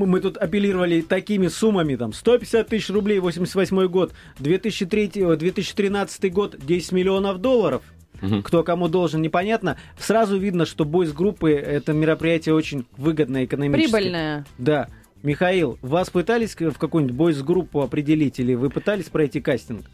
[0.06, 6.58] мы тут апеллировали такими суммами, там, 150 тысяч рублей, 88 год, 2003, э, 2013 год,
[6.60, 7.84] 10 миллионов долларов.
[8.22, 8.44] Мгм.
[8.44, 9.78] Кто кому должен, непонятно.
[10.00, 13.92] Сразу видно, что бойс-группы это мероприятие очень выгодное экономически.
[13.92, 14.46] Прибыльная.
[14.58, 14.88] Да.
[15.24, 19.86] Михаил, вас пытались в какую-нибудь бойс-группу определить или вы пытались пройти кастинг?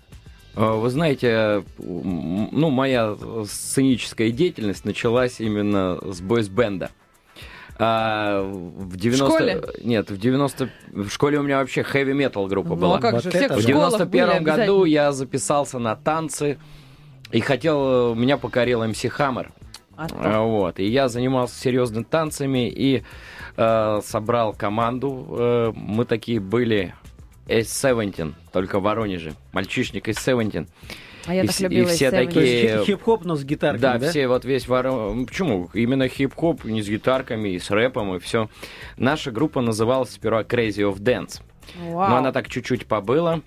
[0.55, 6.91] Э, Вы знаете, ну, моя сценическая деятельность началась именно с бойсбенда.
[7.79, 9.25] А, в 90...
[9.25, 9.63] школе?
[9.83, 10.69] Нет, в 90...
[10.91, 12.97] В школе у меня вообще хэви метал группа Ну, была.
[12.97, 13.71] а как Вот же, всех в В да.
[13.71, 16.59] школах были 91 году я записался на танцы
[17.31, 19.51] и хотел, меня покорил МС Хаммер.
[19.95, 20.15] А то.
[20.19, 20.79] А, Вот.
[20.79, 23.03] И я занимался серьезными танцами и
[23.57, 25.27] э, собрал команду.
[25.29, 26.93] Э, мы такие были
[27.47, 29.33] S17, только в Воронеже.
[29.51, 30.67] Мальчишник S17.
[31.25, 33.97] А я и так вс- и любила все такие- хип- хип-хоп, но с гитаркой, Да,
[33.97, 34.09] да?
[34.09, 35.25] все вот весь Ворон...
[35.25, 35.69] Почему?
[35.73, 38.49] Именно хип-хоп, не с гитарками, и с рэпом, и все.
[38.97, 41.41] Наша группа называлась сперва Crazy of Dance.
[41.79, 42.09] Вау.
[42.09, 43.41] Но она так чуть-чуть побыла.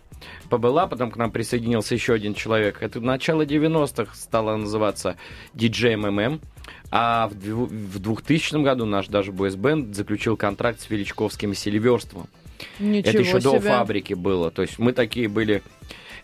[0.48, 2.78] Побыла, потом к нам присоединился еще один человек.
[2.80, 5.16] Это начало 90-х стало называться
[5.54, 6.40] DJ MMM.
[6.90, 12.28] А в в 2000 году наш даже бойсбенд заключил контракт с Величковским Селиверством.
[12.78, 13.70] Ничего Это еще до себе.
[13.70, 14.50] фабрики было.
[14.50, 15.62] То есть мы такие были,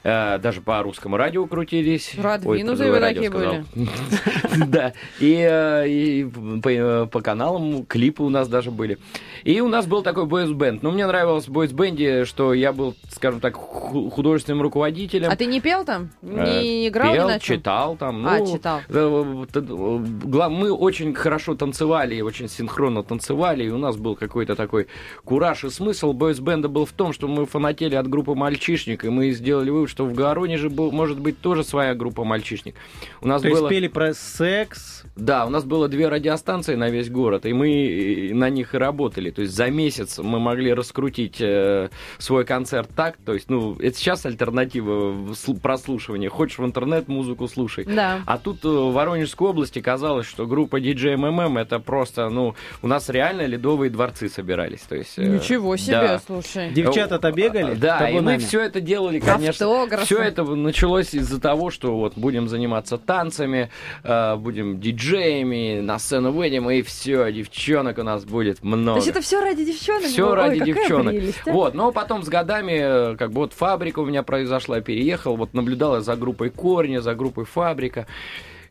[0.02, 2.12] э, даже по русскому радио крутились.
[2.16, 3.56] Продвинутые Ой, вы такие сказал.
[4.68, 4.92] Да.
[5.20, 6.30] И, э,
[6.62, 8.98] по, по каналам клипы у нас даже были.
[9.44, 10.82] И у нас был такой бойсбенд.
[10.82, 15.30] Но мне нравилось в бойсбенде, что я был, скажем так, ху- художественным руководителем.
[15.30, 16.10] А ты не пел там?
[16.22, 17.56] Э, Не играл Пел, ни на чем?
[17.58, 18.26] читал там.
[18.26, 18.80] А, ну, читал.
[18.88, 24.86] э, э, Мы очень хорошо танцевали, очень синхронно танцевали, и у нас был какой-то такой
[25.24, 29.30] кураж и смысл бойсбенда был в том, что мы фанатели от группы «Мальчишник», и мы
[29.32, 32.74] сделали вывод, что в Воронеже был, может быть тоже своя группа «Мальчишник».
[33.20, 33.68] У нас То есть было...
[33.68, 35.04] пели про секс.
[35.16, 39.31] Да, у нас было две радиостанции на весь город, и мы на них и работали.
[39.32, 43.16] То есть за месяц мы могли раскрутить э, свой концерт так.
[43.24, 46.28] То есть, ну, это сейчас альтернатива прослушивания.
[46.28, 47.84] Хочешь в интернет музыку слушай.
[47.84, 48.20] Да.
[48.26, 52.86] А тут э, в Воронежской области казалось, что группа DJ MMM это просто, ну, у
[52.86, 54.80] нас реально ледовые дворцы собирались.
[54.80, 56.18] То есть, э, Ничего себе, да.
[56.26, 56.70] слушай.
[56.72, 57.74] Девчата-то бегали?
[57.74, 58.38] Да, и мы табунами?
[58.38, 59.66] все это делали, конечно.
[59.66, 60.04] Автографы.
[60.06, 63.70] Все это началось из-за того, что вот будем заниматься танцами,
[64.04, 68.98] э, будем диджеями, на сцену выйдем, и все, девчонок у нас будет То много.
[68.98, 70.04] есть это все ради девчонок?
[70.04, 70.36] Все было?
[70.36, 71.14] ради Ой, девчонок.
[71.14, 71.52] прелесть, а?
[71.52, 75.54] Вот, но потом с годами, э, как бы вот фабрика у меня произошла, переехал, вот
[75.54, 78.06] наблюдал я за группой Корни, за группой Фабрика.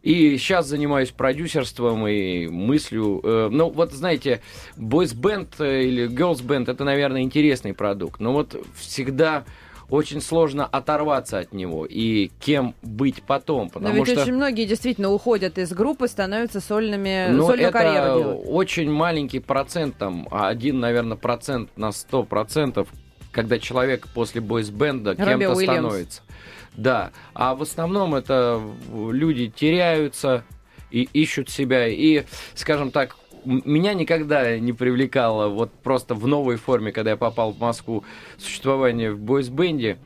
[0.02, 3.22] И сейчас занимаюсь продюсерством и мыслью.
[3.24, 4.42] э, ну, вот знаете,
[4.76, 8.20] бойс-бенд э, или girls-бенд это, наверное, интересный продукт.
[8.20, 9.44] Но вот всегда
[9.92, 14.66] очень сложно оторваться от него и кем быть потом, Но потому ведь что очень многие
[14.66, 18.46] действительно уходят из группы, становятся сольными, ну, сольную это карьеру делают.
[18.48, 22.88] очень маленький процент, там, один, наверное, процент на сто процентов,
[23.32, 25.62] когда человек после бойсбенда кем-то Уильямс.
[25.62, 26.22] становится.
[26.78, 28.62] Да, а в основном это
[28.94, 30.46] люди теряются
[30.90, 31.88] и ищут себя.
[31.88, 32.24] И,
[32.54, 37.60] скажем так, меня никогда не привлекало вот просто в новой форме, когда я попал в
[37.60, 38.04] Москву,
[38.38, 39.98] существование в бойсбенде.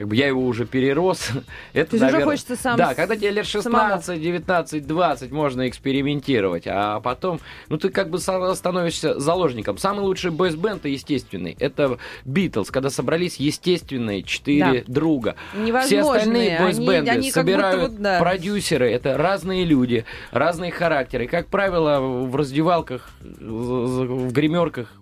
[0.00, 1.28] Как бы я его уже перерос.
[1.74, 3.96] Это, То есть уже наверное, хочется сам Да, когда тебе лет самому.
[4.00, 6.62] 16, 19, 20, можно экспериментировать.
[6.66, 9.76] А потом, ну, ты как бы становишься заложником.
[9.76, 15.36] Самый лучший бойсбенд, естественный, это Битлз, когда собрались естественные четыре друга.
[15.82, 18.18] Все остальные Они- бойсбенды они будто собирают вот, да.
[18.20, 18.90] продюсеры.
[18.90, 21.26] Это разные люди, разные характеры.
[21.26, 24.94] Как правило, в раздевалках, в гримерках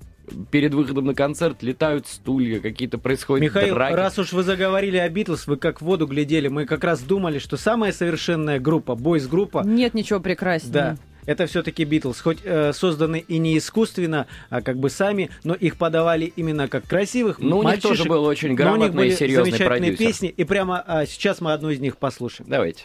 [0.50, 3.94] перед выходом на концерт летают стулья, какие-то происходят Михаил, драки.
[3.94, 7.38] раз уж вы заговорили о Битлз, вы как в воду глядели, мы как раз думали,
[7.38, 10.72] что самая совершенная группа, бойс-группа, Нет ничего прекраснее.
[10.72, 12.20] да, это все-таки Битлз.
[12.22, 16.86] Хоть э, созданы и не искусственно, а как бы сами, но их подавали именно как
[16.86, 19.90] красивых Ну, у них тоже был очень но у них грамотный были и серьезный замечательные
[19.92, 20.06] продюсер.
[20.06, 22.48] песни, и прямо а, сейчас мы одну из них послушаем.
[22.48, 22.84] Давайте.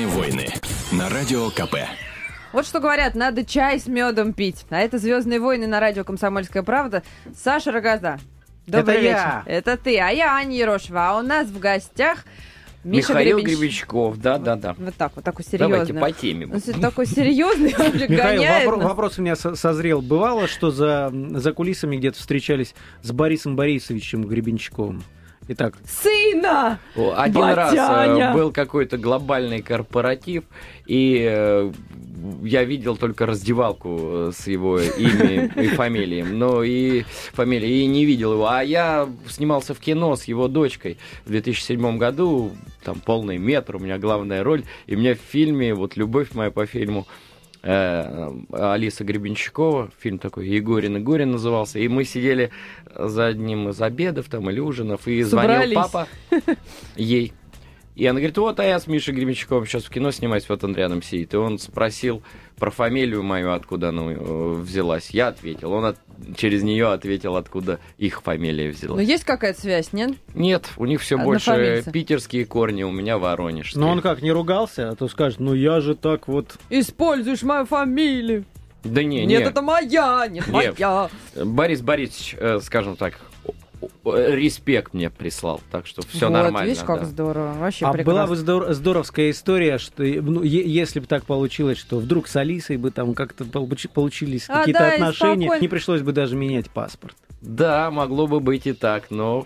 [0.91, 1.75] на радио КП.
[2.53, 4.65] Вот что говорят, надо чай с медом пить.
[4.69, 7.01] А это «Звездные войны» на радио «Комсомольская правда».
[7.35, 8.19] Саша Рогоза.
[8.67, 9.15] Добрый Это вечер.
[9.15, 9.43] я.
[9.45, 9.97] Это ты.
[9.99, 11.09] А я Аня Ерошева.
[11.11, 12.25] А у нас в гостях
[12.83, 14.75] Миша Михаил Гребенщ- Гребенщиков, да-да-да.
[14.77, 16.01] Вот так вот, такой Давайте серьезный.
[16.01, 16.47] по теме.
[16.47, 18.87] Он такой серьезный, он же Михаил, гоняет вопро- нас.
[18.87, 20.01] вопрос у меня со- созрел.
[20.01, 25.03] Бывало, что за, за кулисами где-то встречались с Борисом Борисовичем Гребенщиковым?
[25.53, 26.79] Итак, Сына!
[26.95, 28.29] Один раз Батяня!
[28.29, 30.45] э, был какой-то глобальный корпоратив,
[30.85, 31.73] и э,
[32.41, 38.05] я видел только раздевалку э, с его именем и фамилией, но и фамилией, и не
[38.05, 38.47] видел его.
[38.47, 42.51] А я снимался в кино с его дочкой в 2007 году,
[42.85, 46.65] там полный метр, у меня главная роль, и мне в фильме, вот «Любовь моя по
[46.65, 47.30] фильму», э,
[47.63, 52.49] Алиса Гребенщикова, фильм такой «Егорин Егорин» назывался, и мы сидели
[52.95, 55.69] за одним из обедов там или ужинов, и Собрались.
[55.69, 56.07] звонил папа
[56.95, 57.33] ей.
[57.95, 60.73] И она говорит, вот, а я с Мишей Гребенщиковым сейчас в кино снимаюсь, вот он
[60.75, 61.33] рядом сидит.
[61.33, 62.23] И он спросил
[62.57, 65.09] про фамилию мою, откуда она э, взялась.
[65.09, 65.73] Я ответил.
[65.73, 65.97] Он от-
[66.37, 69.07] через нее ответил, откуда их фамилия Ну, взялась.
[69.07, 70.11] есть какая-то связь, нет?
[70.33, 73.81] Нет, у них все больше питерские корни, у меня воронежские.
[73.81, 76.57] но он как, не ругался, а то скажет, ну я же так вот...
[76.69, 78.45] Используешь мою фамилию.
[78.83, 79.45] Да не, Нет, не.
[79.47, 80.79] это моя, нет, Нет.
[80.79, 81.09] моя.
[81.35, 83.19] Борис Борисович, э, скажем так,
[84.03, 86.67] респект мне прислал, так что все вот, нормально.
[86.69, 87.05] видишь, как да.
[87.05, 87.53] здорово.
[87.53, 88.13] Вообще А прекрасно.
[88.13, 92.35] была бы здор- здоровская история, что ну, е- если бы так получилось, что вдруг с
[92.35, 95.61] Алисой бы там как-то получи- получились А, какие-то да, отношения, спокойно.
[95.61, 97.15] не пришлось бы даже менять паспорт.
[97.41, 99.45] Да, могло бы быть и так, но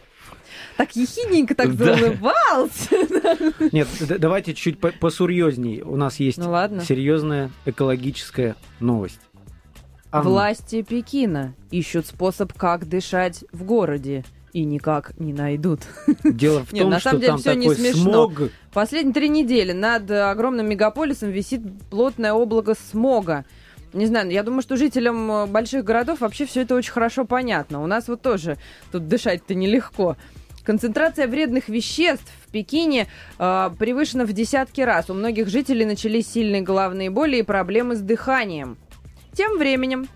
[0.77, 1.95] Так ехидненько так Да.
[1.95, 2.89] заулыбался.
[3.73, 3.87] Нет,
[4.19, 5.81] давайте чуть по- посурьезней.
[5.81, 6.81] У нас есть Ну ладно.
[6.81, 9.19] серьезная экологическая новость.
[10.11, 14.23] Анна, Власти Пекина ищут способ, как дышать в городе.
[14.55, 15.81] И никак не найдут.
[16.23, 18.29] Дело в Нет, том, на что самом деле там всё не смешно.
[18.29, 18.49] смог.
[18.71, 23.43] Последние три недели над огромным мегаполисом висит плотное облако смога.
[23.91, 27.83] Не знаю, я думаю, что жителям э, больших городов вообще все это очень хорошо понятно.
[27.83, 28.55] У нас вот тоже
[28.93, 30.15] тут дышать-то нелегко.
[30.63, 35.09] Концентрация вредных веществ в Пекине э, превышена в десятки раз.
[35.09, 38.77] У многих жителей начались сильные головные боли и проблемы с дыханием.
[39.33, 40.07] Тем временем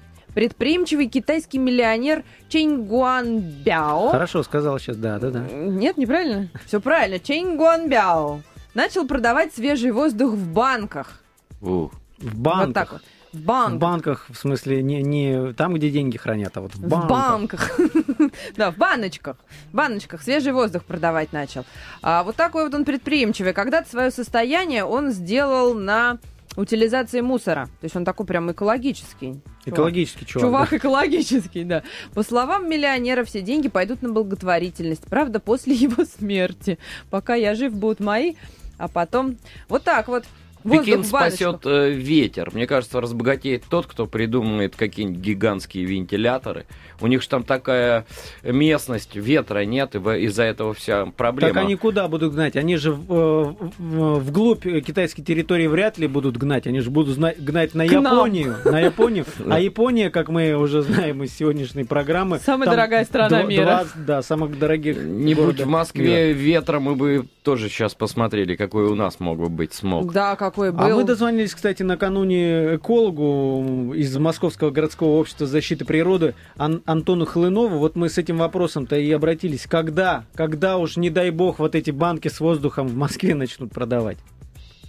[0.44, 5.40] предприимчивый китайский миллионер Чэнь Гуанбяо Хорошо сказал сейчас, да, да, да.
[5.42, 6.48] нет, неправильно.
[6.66, 7.20] Все правильно.
[7.20, 8.40] Чэнь Гуанбяо
[8.74, 11.22] начал продавать свежий воздух в банках.
[11.60, 12.74] ух, В Вот банках.
[12.74, 13.02] так вот.
[13.34, 13.80] В В банках.
[13.80, 17.10] банках, в смысле, не, не там, где деньги хранят, а вот в В банках.
[17.10, 17.80] банках.
[18.56, 19.36] Да, в баночках.
[19.74, 21.66] В баночках свежий воздух продавать начал.
[22.02, 23.52] А вот такой вот он предприимчивый.
[23.52, 26.18] Когда-то свое состояние он сделал на
[26.60, 27.66] утилизации мусора.
[27.80, 29.42] То есть он такой прям экологический.
[29.66, 30.70] Экологический чувак.
[30.70, 31.84] Чувак экологический, да.
[32.14, 35.06] По словам миллионера, все деньги пойдут на благотворительность.
[35.06, 36.78] Правда, после его смерти.
[37.10, 38.36] Пока я жив, будут мои,
[38.78, 39.38] а потом...
[39.70, 40.26] Вот так вот.
[40.64, 42.50] Воздух Пекин спасет э, ветер.
[42.54, 46.66] Мне кажется, разбогатеет тот, кто придумает какие-нибудь гигантские вентиляторы.
[47.02, 48.06] У них же там такая
[48.44, 51.54] местность, ветра нет, и из-за этого вся проблема.
[51.54, 52.56] Так они куда будут гнать?
[52.58, 56.68] Они же в, э, в- вглубь китайской территории вряд ли будут гнать.
[56.68, 58.04] Они же будут зна- гнать на К нам.
[58.16, 58.56] Японию.
[58.66, 59.26] На Японию.
[59.50, 62.40] А Япония, как мы уже знаем из сегодняшней программы...
[62.40, 63.64] Самая дорогая страна мира.
[63.64, 68.84] два- да, самых дорогих Не будь в Москве ветра, мы бы тоже сейчас посмотрели, какой
[68.84, 70.14] у нас мог бы быть смог.
[70.14, 70.82] Да, какой был.
[70.82, 77.80] А мы дозвонились, кстати, накануне экологу из Московского городского общества защиты природы Ан- Антону Хлынову.
[77.80, 79.66] Вот мы с этим вопросом-то и обратились.
[79.66, 84.20] Когда, когда уж, не дай бог, вот эти банки с воздухом в Москве начнут продавать?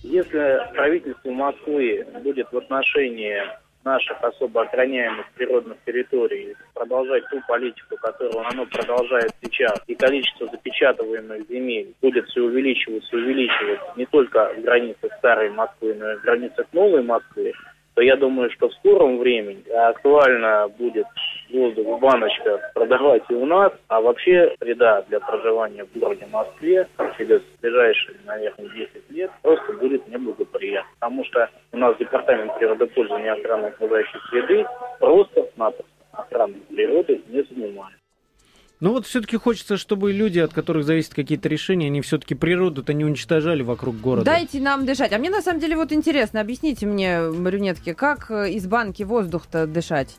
[0.02, 3.38] Если правительство Москвы будет в отношении
[3.84, 11.48] наших особо охраняемых природных территорий продолжать ту политику, которую оно продолжает сейчас, и количество запечатываемых
[11.48, 16.22] земель будет все увеличиваться и увеличиваться не только в границах старой Москвы, но и в
[16.22, 17.52] границах новой Москвы,
[18.00, 21.04] то я думаю, что в скором времени актуально будет
[21.50, 26.88] воздух в баночках продавать и у нас, а вообще среда для проживания в городе Москве
[27.18, 30.90] через ближайшие, наверное, 10 лет просто будет неблагоприятна.
[30.98, 34.64] Потому что у нас департамент природопользования охраны окружающей среды
[34.98, 37.99] просто-напросто охраной природы не занимается.
[38.80, 43.04] Ну вот все-таки хочется, чтобы люди, от которых зависят какие-то решения, они все-таки природу-то не
[43.04, 44.24] уничтожали вокруг города.
[44.24, 45.12] Дайте нам дышать.
[45.12, 50.16] А мне на самом деле вот интересно, объясните мне, марионетки, как из банки воздух-то дышать?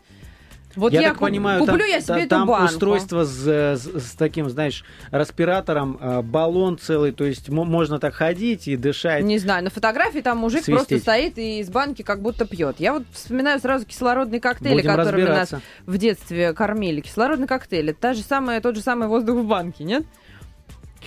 [0.76, 2.66] Вот я, я, так куп- понимаю, куплю там, я себе та- эту там банку.
[2.66, 8.14] устройство с, с- с таким, знаешь, респиратором, а, баллон целый, то есть мо- можно так
[8.14, 9.24] ходить и дышать.
[9.24, 10.88] Не знаю, на фотографии там мужик Свистеть.
[10.88, 12.78] просто стоит и из банки как будто пьет.
[12.80, 15.54] Я вот вспоминаю сразу кислородные коктейли, Будем которыми нас
[15.86, 17.02] в детстве кормили.
[17.02, 20.04] Кислородный коктейль, это та же самая, тот же самый воздух в банке, нет?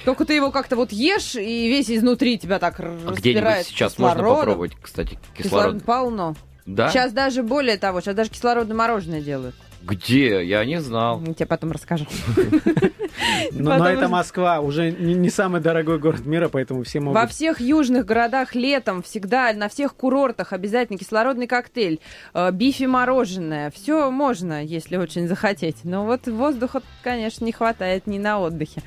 [0.04, 3.96] Только ты его как-то вот ешь, и весь изнутри тебя так А распирает Где-нибудь сейчас
[3.98, 4.38] можно кислородом.
[4.40, 5.84] попробовать, кстати, Кислород кислород.
[5.84, 6.36] полно.
[6.66, 6.88] Да?
[6.88, 9.54] Сейчас даже более того, сейчас даже кислородное мороженое делают.
[9.82, 10.42] Где?
[10.42, 11.20] Я не знал.
[11.26, 12.06] Я тебе потом расскажу.
[13.52, 17.20] Но, это Москва, уже не, не самый дорогой город мира, поэтому все могут...
[17.20, 22.00] Во всех южных городах летом всегда на всех курортах обязательно кислородный коктейль,
[22.32, 23.70] э, бифи мороженое.
[23.70, 25.84] Все можно, если очень захотеть.
[25.84, 28.82] Но вот воздуха, конечно, не хватает ни на отдыхе.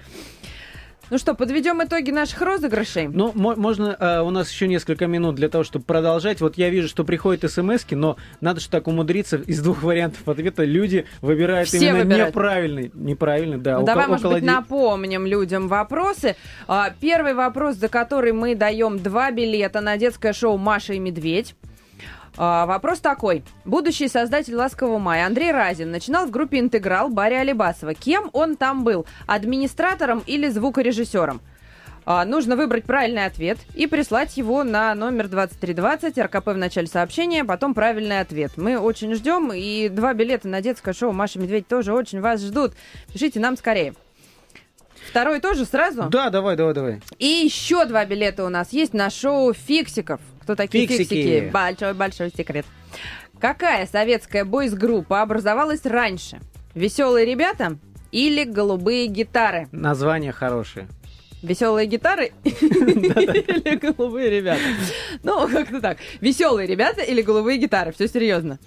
[1.09, 3.07] Ну что, подведем итоги наших розыгрышей.
[3.07, 6.41] Ну, мо- можно, э, у нас еще несколько минут для того, чтобы продолжать.
[6.41, 9.37] Вот я вижу, что приходят смс но надо же так умудриться.
[9.37, 12.27] Из двух вариантов ответа люди выбирают Все именно выбирают.
[12.29, 12.91] неправильный.
[12.93, 13.73] Неправильный, да.
[13.77, 16.35] Ну, око- давай, может около быть, напомним людям вопросы.
[16.67, 21.55] А, Первый вопрос, за который мы даем два билета на детское шоу «Маша и медведь».
[22.37, 23.43] А, Вопрос такой.
[23.65, 27.95] Будущий создатель «Ласкового мая» Андрей Разин начинал в группе «Интеграл» Барри Алибасова.
[27.95, 29.07] Кем он там был?
[29.25, 31.41] Администратором или звукорежиссером?
[32.05, 37.43] А, Нужно выбрать правильный ответ и прислать его на номер 2320, РКП в начале сообщения,
[37.43, 38.51] потом правильный ответ.
[38.55, 42.73] Мы очень ждем, и два билета на детское шоу «Маша Медведь» тоже очень вас ждут.
[43.11, 43.95] Пишите нам скорее.
[45.09, 46.03] Второй тоже сразу?
[46.09, 47.01] Да, давай, давай, давай.
[47.17, 50.21] И еще два билета у нас есть на шоу «Фиксиков».
[50.47, 51.13] Кто такие Фиксики.
[51.13, 51.49] фиксики?
[51.51, 52.65] Большой-большой секрет.
[53.37, 56.39] Какая советская бойс-группа образовалась раньше?
[56.73, 57.77] «Веселые ребята»
[58.13, 59.67] или «Голубые гитары»?
[59.73, 60.87] Название хорошее.
[61.43, 64.61] Веселые гитары или голубые ребята?
[65.21, 65.97] Ну, как-то так.
[66.21, 67.91] Веселые ребята или голубые гитары?
[67.91, 68.57] Все серьезно.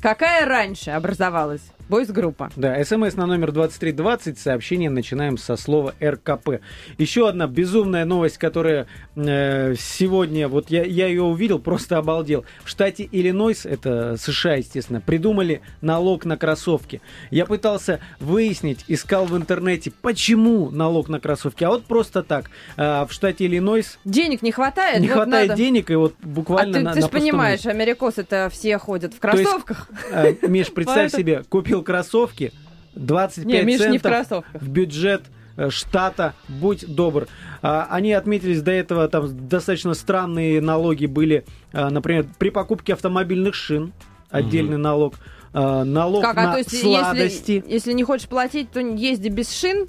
[0.00, 2.50] Какая раньше образовалась бойс-группа?
[2.56, 6.60] Да, смс на номер 2320, сообщение начинаем со слова РКП.
[6.98, 8.86] Еще одна безумная новость, которая
[9.16, 12.44] э, сегодня, вот я, я ее увидел, просто обалдел.
[12.64, 17.00] В штате Иллинойс, это США, естественно, придумали налог на кроссовки.
[17.30, 22.50] Я пытался выяснить, искал в интернете, почему налог на кроссовки, а вот просто так.
[22.76, 25.00] Э, в штате Иллинойс Денег не хватает?
[25.00, 28.48] не вот хватает надо- денег, и вот А буквально ты, на, ты же понимаешь, америкосы-то
[28.52, 29.88] все ходят в То есть, кроссовках.
[30.12, 32.52] э, Миш, представь себе, купил кроссовки,
[32.94, 34.62] 25 Не, Миш, не в центов кроссовках.
[34.62, 35.22] в бюджет
[35.56, 37.26] э, штата, будь добр.
[37.62, 43.54] А, Они отметились до этого, там достаточно странные налоги были, а, например, при покупке автомобильных
[43.54, 43.92] шин,
[44.30, 45.14] отдельный налог,
[45.52, 47.52] а, налог Как, а на то есть, сладости.
[47.52, 49.86] если, если не хочешь платить, то езди без шин?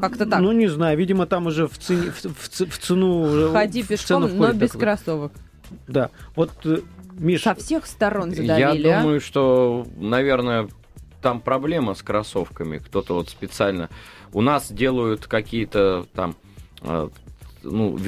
[0.00, 0.40] Как-то так.
[0.40, 3.22] Ну, не знаю, видимо, там уже в, цене- в- в в цену...
[3.22, 4.82] уже Ходи в пешком, цену но входит без такое.
[4.86, 5.32] кроссовок.
[5.86, 6.80] Да, вот, э,
[7.18, 9.00] Миш, Со всех сторон Я задавили, а?
[9.00, 10.68] думаю, что, наверное,
[11.20, 12.78] там проблема с кроссовками.
[12.78, 13.88] Кто-то вот специально...
[14.32, 16.36] У нас делают какие-то там...
[16.82, 17.08] э,
[17.62, 17.98] Ну,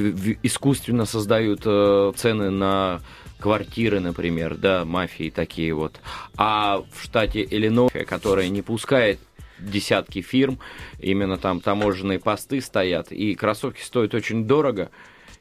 [0.44, 3.00] искусственно создают э, цены на
[3.40, 6.00] квартиры, например, да, мафии такие вот.
[6.36, 9.18] А в штате Иллинойс, которая не пускает
[9.58, 10.58] десятки фирм,
[11.00, 14.90] именно там таможенные посты стоят, и кроссовки стоят очень дорого,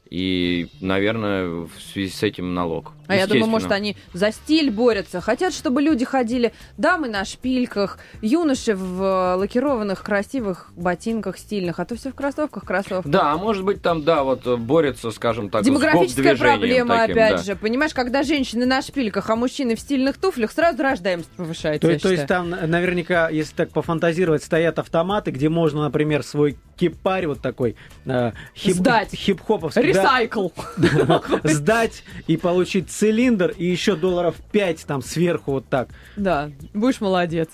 [0.09, 2.93] и, наверное, в связи с этим налог.
[3.07, 5.21] А я думаю, может, они за стиль борются.
[5.21, 11.85] Хотят, чтобы люди ходили, дамы на шпильках, юноши в э, лакированных красивых ботинках стильных, а
[11.85, 13.11] то все в кроссовках, кроссовках.
[13.11, 16.97] Да, а может быть там, да, вот э, борется, скажем так, с Демографическая гоп-движением проблема,
[16.97, 17.43] таким, опять да.
[17.43, 17.55] же.
[17.55, 21.87] Понимаешь, когда женщины на шпильках, а мужчины в стильных туфлях, сразу рождаемость повышается.
[21.87, 26.23] То, я то есть там на- наверняка, если так пофантазировать, стоят автоматы, где можно, например,
[26.23, 27.75] свой кипарь вот такой
[28.05, 29.09] э, хип- Сдать.
[29.13, 30.49] хип-хоповский да, Ресайкл.
[31.43, 35.89] сдать и получить цилиндр и еще долларов 5 там сверху вот так.
[36.15, 37.49] Да, будешь молодец.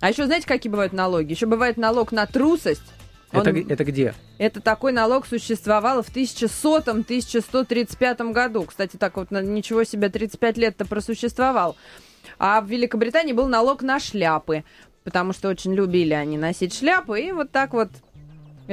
[0.00, 1.30] А еще знаете, какие бывают налоги?
[1.32, 2.82] Еще бывает налог на трусость.
[3.32, 4.14] Он- Это, это где?
[4.38, 8.64] Это такой налог существовал в 1100-1135 году.
[8.64, 11.76] Кстати, так вот, ничего себе, 35 лет-то просуществовал.
[12.38, 14.64] А в Великобритании был налог на шляпы,
[15.04, 17.88] потому что очень любили они носить шляпы, и вот так вот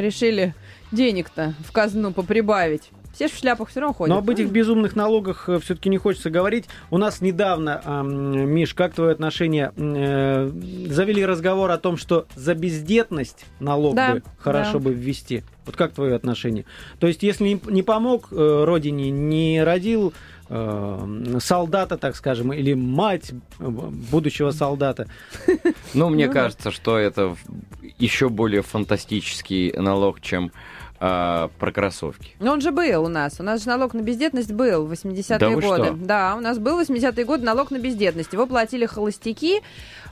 [0.02, 0.54] решили
[0.92, 2.92] денег-то в казну поприбавить.
[3.14, 4.14] Все ж в шляпах все равно ходят.
[4.14, 6.66] Но об этих безумных налогах все-таки не хочется говорить.
[6.90, 10.50] У нас недавно, ам, Миш, как твое отношение, э,
[10.88, 14.80] завели разговор о том, что за бездетность налог Да, бы хорошо да.
[14.80, 15.44] бы ввести.
[15.66, 16.66] Вот как твое отношение?
[17.00, 20.14] То есть, если не, помог э, родине, не родил
[20.48, 25.08] э, солдата, так скажем, или мать э, будущего солдата,
[25.94, 27.36] Ну, мне Ну кажется, что это
[28.00, 30.52] еще более фантастический налог, чем
[31.00, 32.36] а, про кроссовки.
[32.40, 33.40] Но он же был у нас.
[33.40, 35.84] У нас же налог на бездетность был в 80-е Да годы.
[35.86, 35.94] что?
[35.94, 38.34] Да, у нас был в 80-е годы налог на бездетность.
[38.34, 39.62] Его платили холостяки,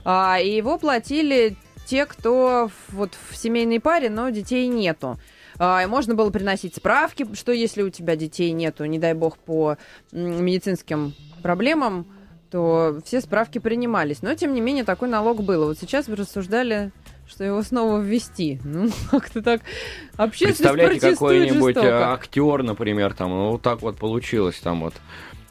[0.04, 5.18] а, и его платили те, кто вот в семейной паре, но детей нету.
[5.58, 9.38] А, и можно было приносить справки, что если у тебя детей нету, не дай бог,
[9.38, 9.76] по
[10.12, 12.06] медицинским проблемам,
[12.50, 14.22] то все справки принимались.
[14.22, 15.66] Но, тем не менее, такой налог был.
[15.66, 16.92] Вот сейчас вы рассуждали,
[17.28, 18.60] что его снова ввести.
[18.64, 19.60] Ну, как-то так
[20.16, 21.86] общественность Представляете, какой-нибудь жестоко.
[21.86, 24.94] э, актер, например, там, ну, вот так вот получилось, там вот,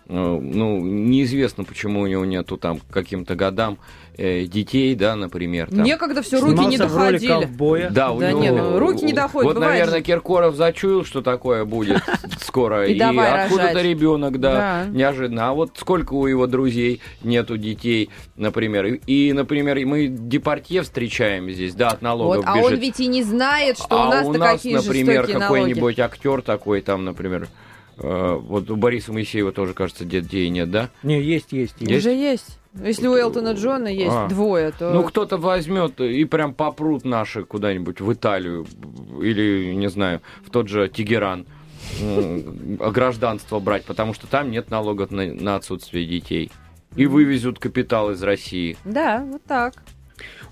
[0.10, 3.78] ну, неизвестно, почему у него нету там каким-то годам
[4.18, 5.70] э, детей, да, например.
[5.70, 5.84] Там.
[5.84, 7.32] Некогда все руки не Снимался в роли доходили.
[7.46, 7.90] ковбоя.
[7.90, 8.42] Да, у Да него...
[8.42, 10.02] не, ну, руки не доходят, Вот, бывает наверное.
[10.02, 12.02] Киркоров зачуял, что такое будет
[12.40, 12.88] скоро.
[12.88, 13.84] И И давай откуда-то рожать.
[13.86, 14.86] ребенок, да, Да.
[14.92, 15.50] неожиданно.
[15.50, 18.86] А вот сколько у его друзей нету детей, например.
[18.86, 22.72] И, например, мы Департье встречаем здесь, да, от налогов Вот, а бежит.
[22.74, 26.42] он ведь и не знает, что а у нас-то у нас, какие например, какой-нибудь актер
[26.42, 27.48] такой, там, например, э,
[27.98, 30.90] вот у Бориса Моисеева тоже, кажется, детей нет, да?
[31.04, 32.06] Не, есть, есть, есть.
[32.06, 32.60] Уже есть.
[32.84, 34.28] Если у Элтона Джона есть А.
[34.28, 34.94] двое, то...
[34.94, 38.68] Ну, кто-то возьмет и прям попрут наши куда-нибудь в Италию
[39.22, 41.48] или, не знаю, в тот же Тегеран
[42.02, 46.52] а гражданство брать, потому что там нет налогов на, на отсутствие детей.
[46.96, 48.78] И вывезут капитал из России.
[48.84, 49.74] Да, вот так.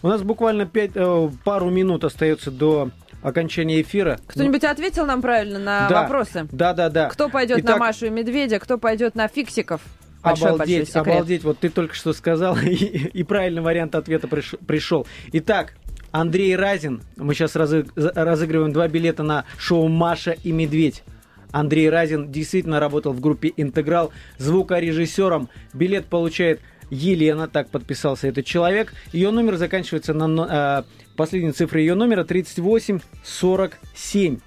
[0.01, 2.91] У нас буквально пять, э, пару минут остается до
[3.27, 4.19] окончания эфира.
[4.27, 6.01] Кто-нибудь ответил нам правильно на Да.
[6.03, 6.47] вопросы?
[6.51, 7.09] Да, да, да.
[7.09, 9.81] Кто пойдет на Итак, Машу и Медведя, кто пойдет на фиксиков?
[10.23, 11.07] Большой, обалдеть, большой секрет.
[11.15, 11.43] обалдеть.
[11.43, 15.05] Вот ты только что сказал, и, и правильный вариант ответа приш- пришел.
[15.33, 15.73] Итак,
[16.11, 17.01] Андрей Разин.
[17.17, 21.03] Мы сейчас разыгрываем два билета на шоу «Маша и Медведь».
[21.51, 25.49] Андрей Разин действительно работал в группе «Интеграл» звукорежиссером.
[25.73, 26.59] Билет получает
[26.89, 28.93] Елена, так подписался этот человек.
[29.11, 34.39] Ее номер заканчивается на э, последней цифрой ее номера 3847.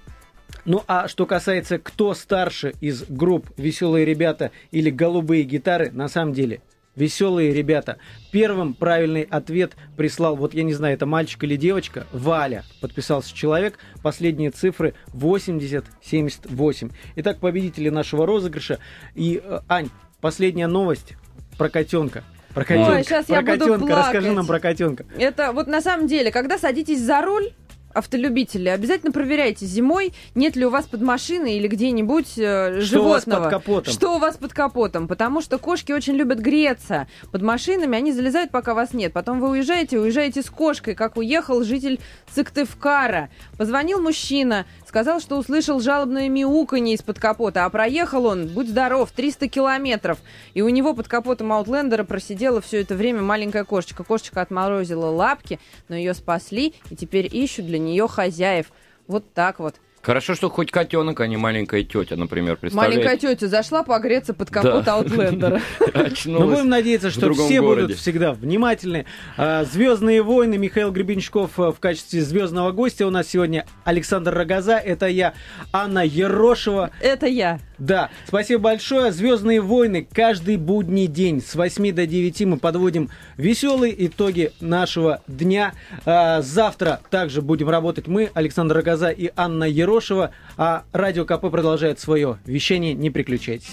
[0.65, 6.33] Ну а что касается, кто старше из групп «Веселые ребята» или «Голубые гитары», на самом
[6.33, 6.61] деле,
[6.95, 7.97] «Веселые ребята».
[8.31, 13.79] Первым правильный ответ прислал, вот я не знаю, это мальчик или девочка, Валя, подписался человек,
[14.03, 16.89] последние цифры 8078.
[17.15, 18.79] Итак, победители нашего розыгрыша.
[19.15, 21.15] И, э, Ань, последняя новость
[21.59, 22.23] про котенка.
[22.53, 23.03] Про котенка.
[23.03, 23.95] щас про я буду котенка.
[23.95, 24.35] Расскажи плакать.
[24.35, 25.05] нам про котенка.
[25.17, 27.51] Это вот на самом деле, когда садитесь за руль,
[27.93, 33.09] автолюбители, обязательно проверяйте зимой, нет ли у вас под машиной или где-нибудь э, Что у
[33.09, 33.41] вас животного.
[33.43, 33.93] под капотом?
[33.93, 35.07] Что у вас под капотом?
[35.07, 39.11] Потому что кошки очень любят греться под машинами, они залезают, пока вас нет.
[39.13, 41.99] Потом вы уезжаете, уезжаете с кошкой, как уехал житель
[42.33, 43.29] Сыктывкара.
[43.57, 49.47] Позвонил мужчина, сказал, что услышал жалобное мяуканье из-под капота, а проехал он, будь здоров, 300
[49.47, 50.17] километров.
[50.55, 54.03] И у него под капотом Аутлендера просидела все это время маленькая кошечка.
[54.03, 55.59] Кошечка отморозила лапки,
[55.89, 58.71] но ее спасли, и теперь ищут для нее хозяев.
[59.07, 59.75] Вот так вот.
[60.01, 62.99] Хорошо, что хоть котенок, а не маленькая тетя, например, представляете?
[62.99, 64.95] Маленькая тетя зашла погреться под капот Да.
[64.95, 65.61] Аутлендера.
[65.93, 67.87] Очнулась будем надеяться, что все городе.
[67.87, 69.05] будут всегда внимательны.
[69.37, 70.57] Звездные войны.
[70.57, 73.05] Михаил Гребенщиков а, в качестве звездного гостя.
[73.07, 74.77] У нас сегодня Александр Рогоза.
[74.77, 75.33] Это я,
[75.71, 76.91] Анна Ерошева.
[77.01, 77.59] Это я.
[77.77, 79.11] Да, спасибо большое.
[79.11, 85.73] Звездные войны каждый будний день с 8 до 9 мы подводим веселые итоги нашего дня.
[86.05, 90.31] А, Завтра также будем работать мы, Александр Рогоза и Анна Ерошева.
[90.57, 92.93] А радио КП продолжает свое вещание.
[92.93, 93.67] Не переключайтесь.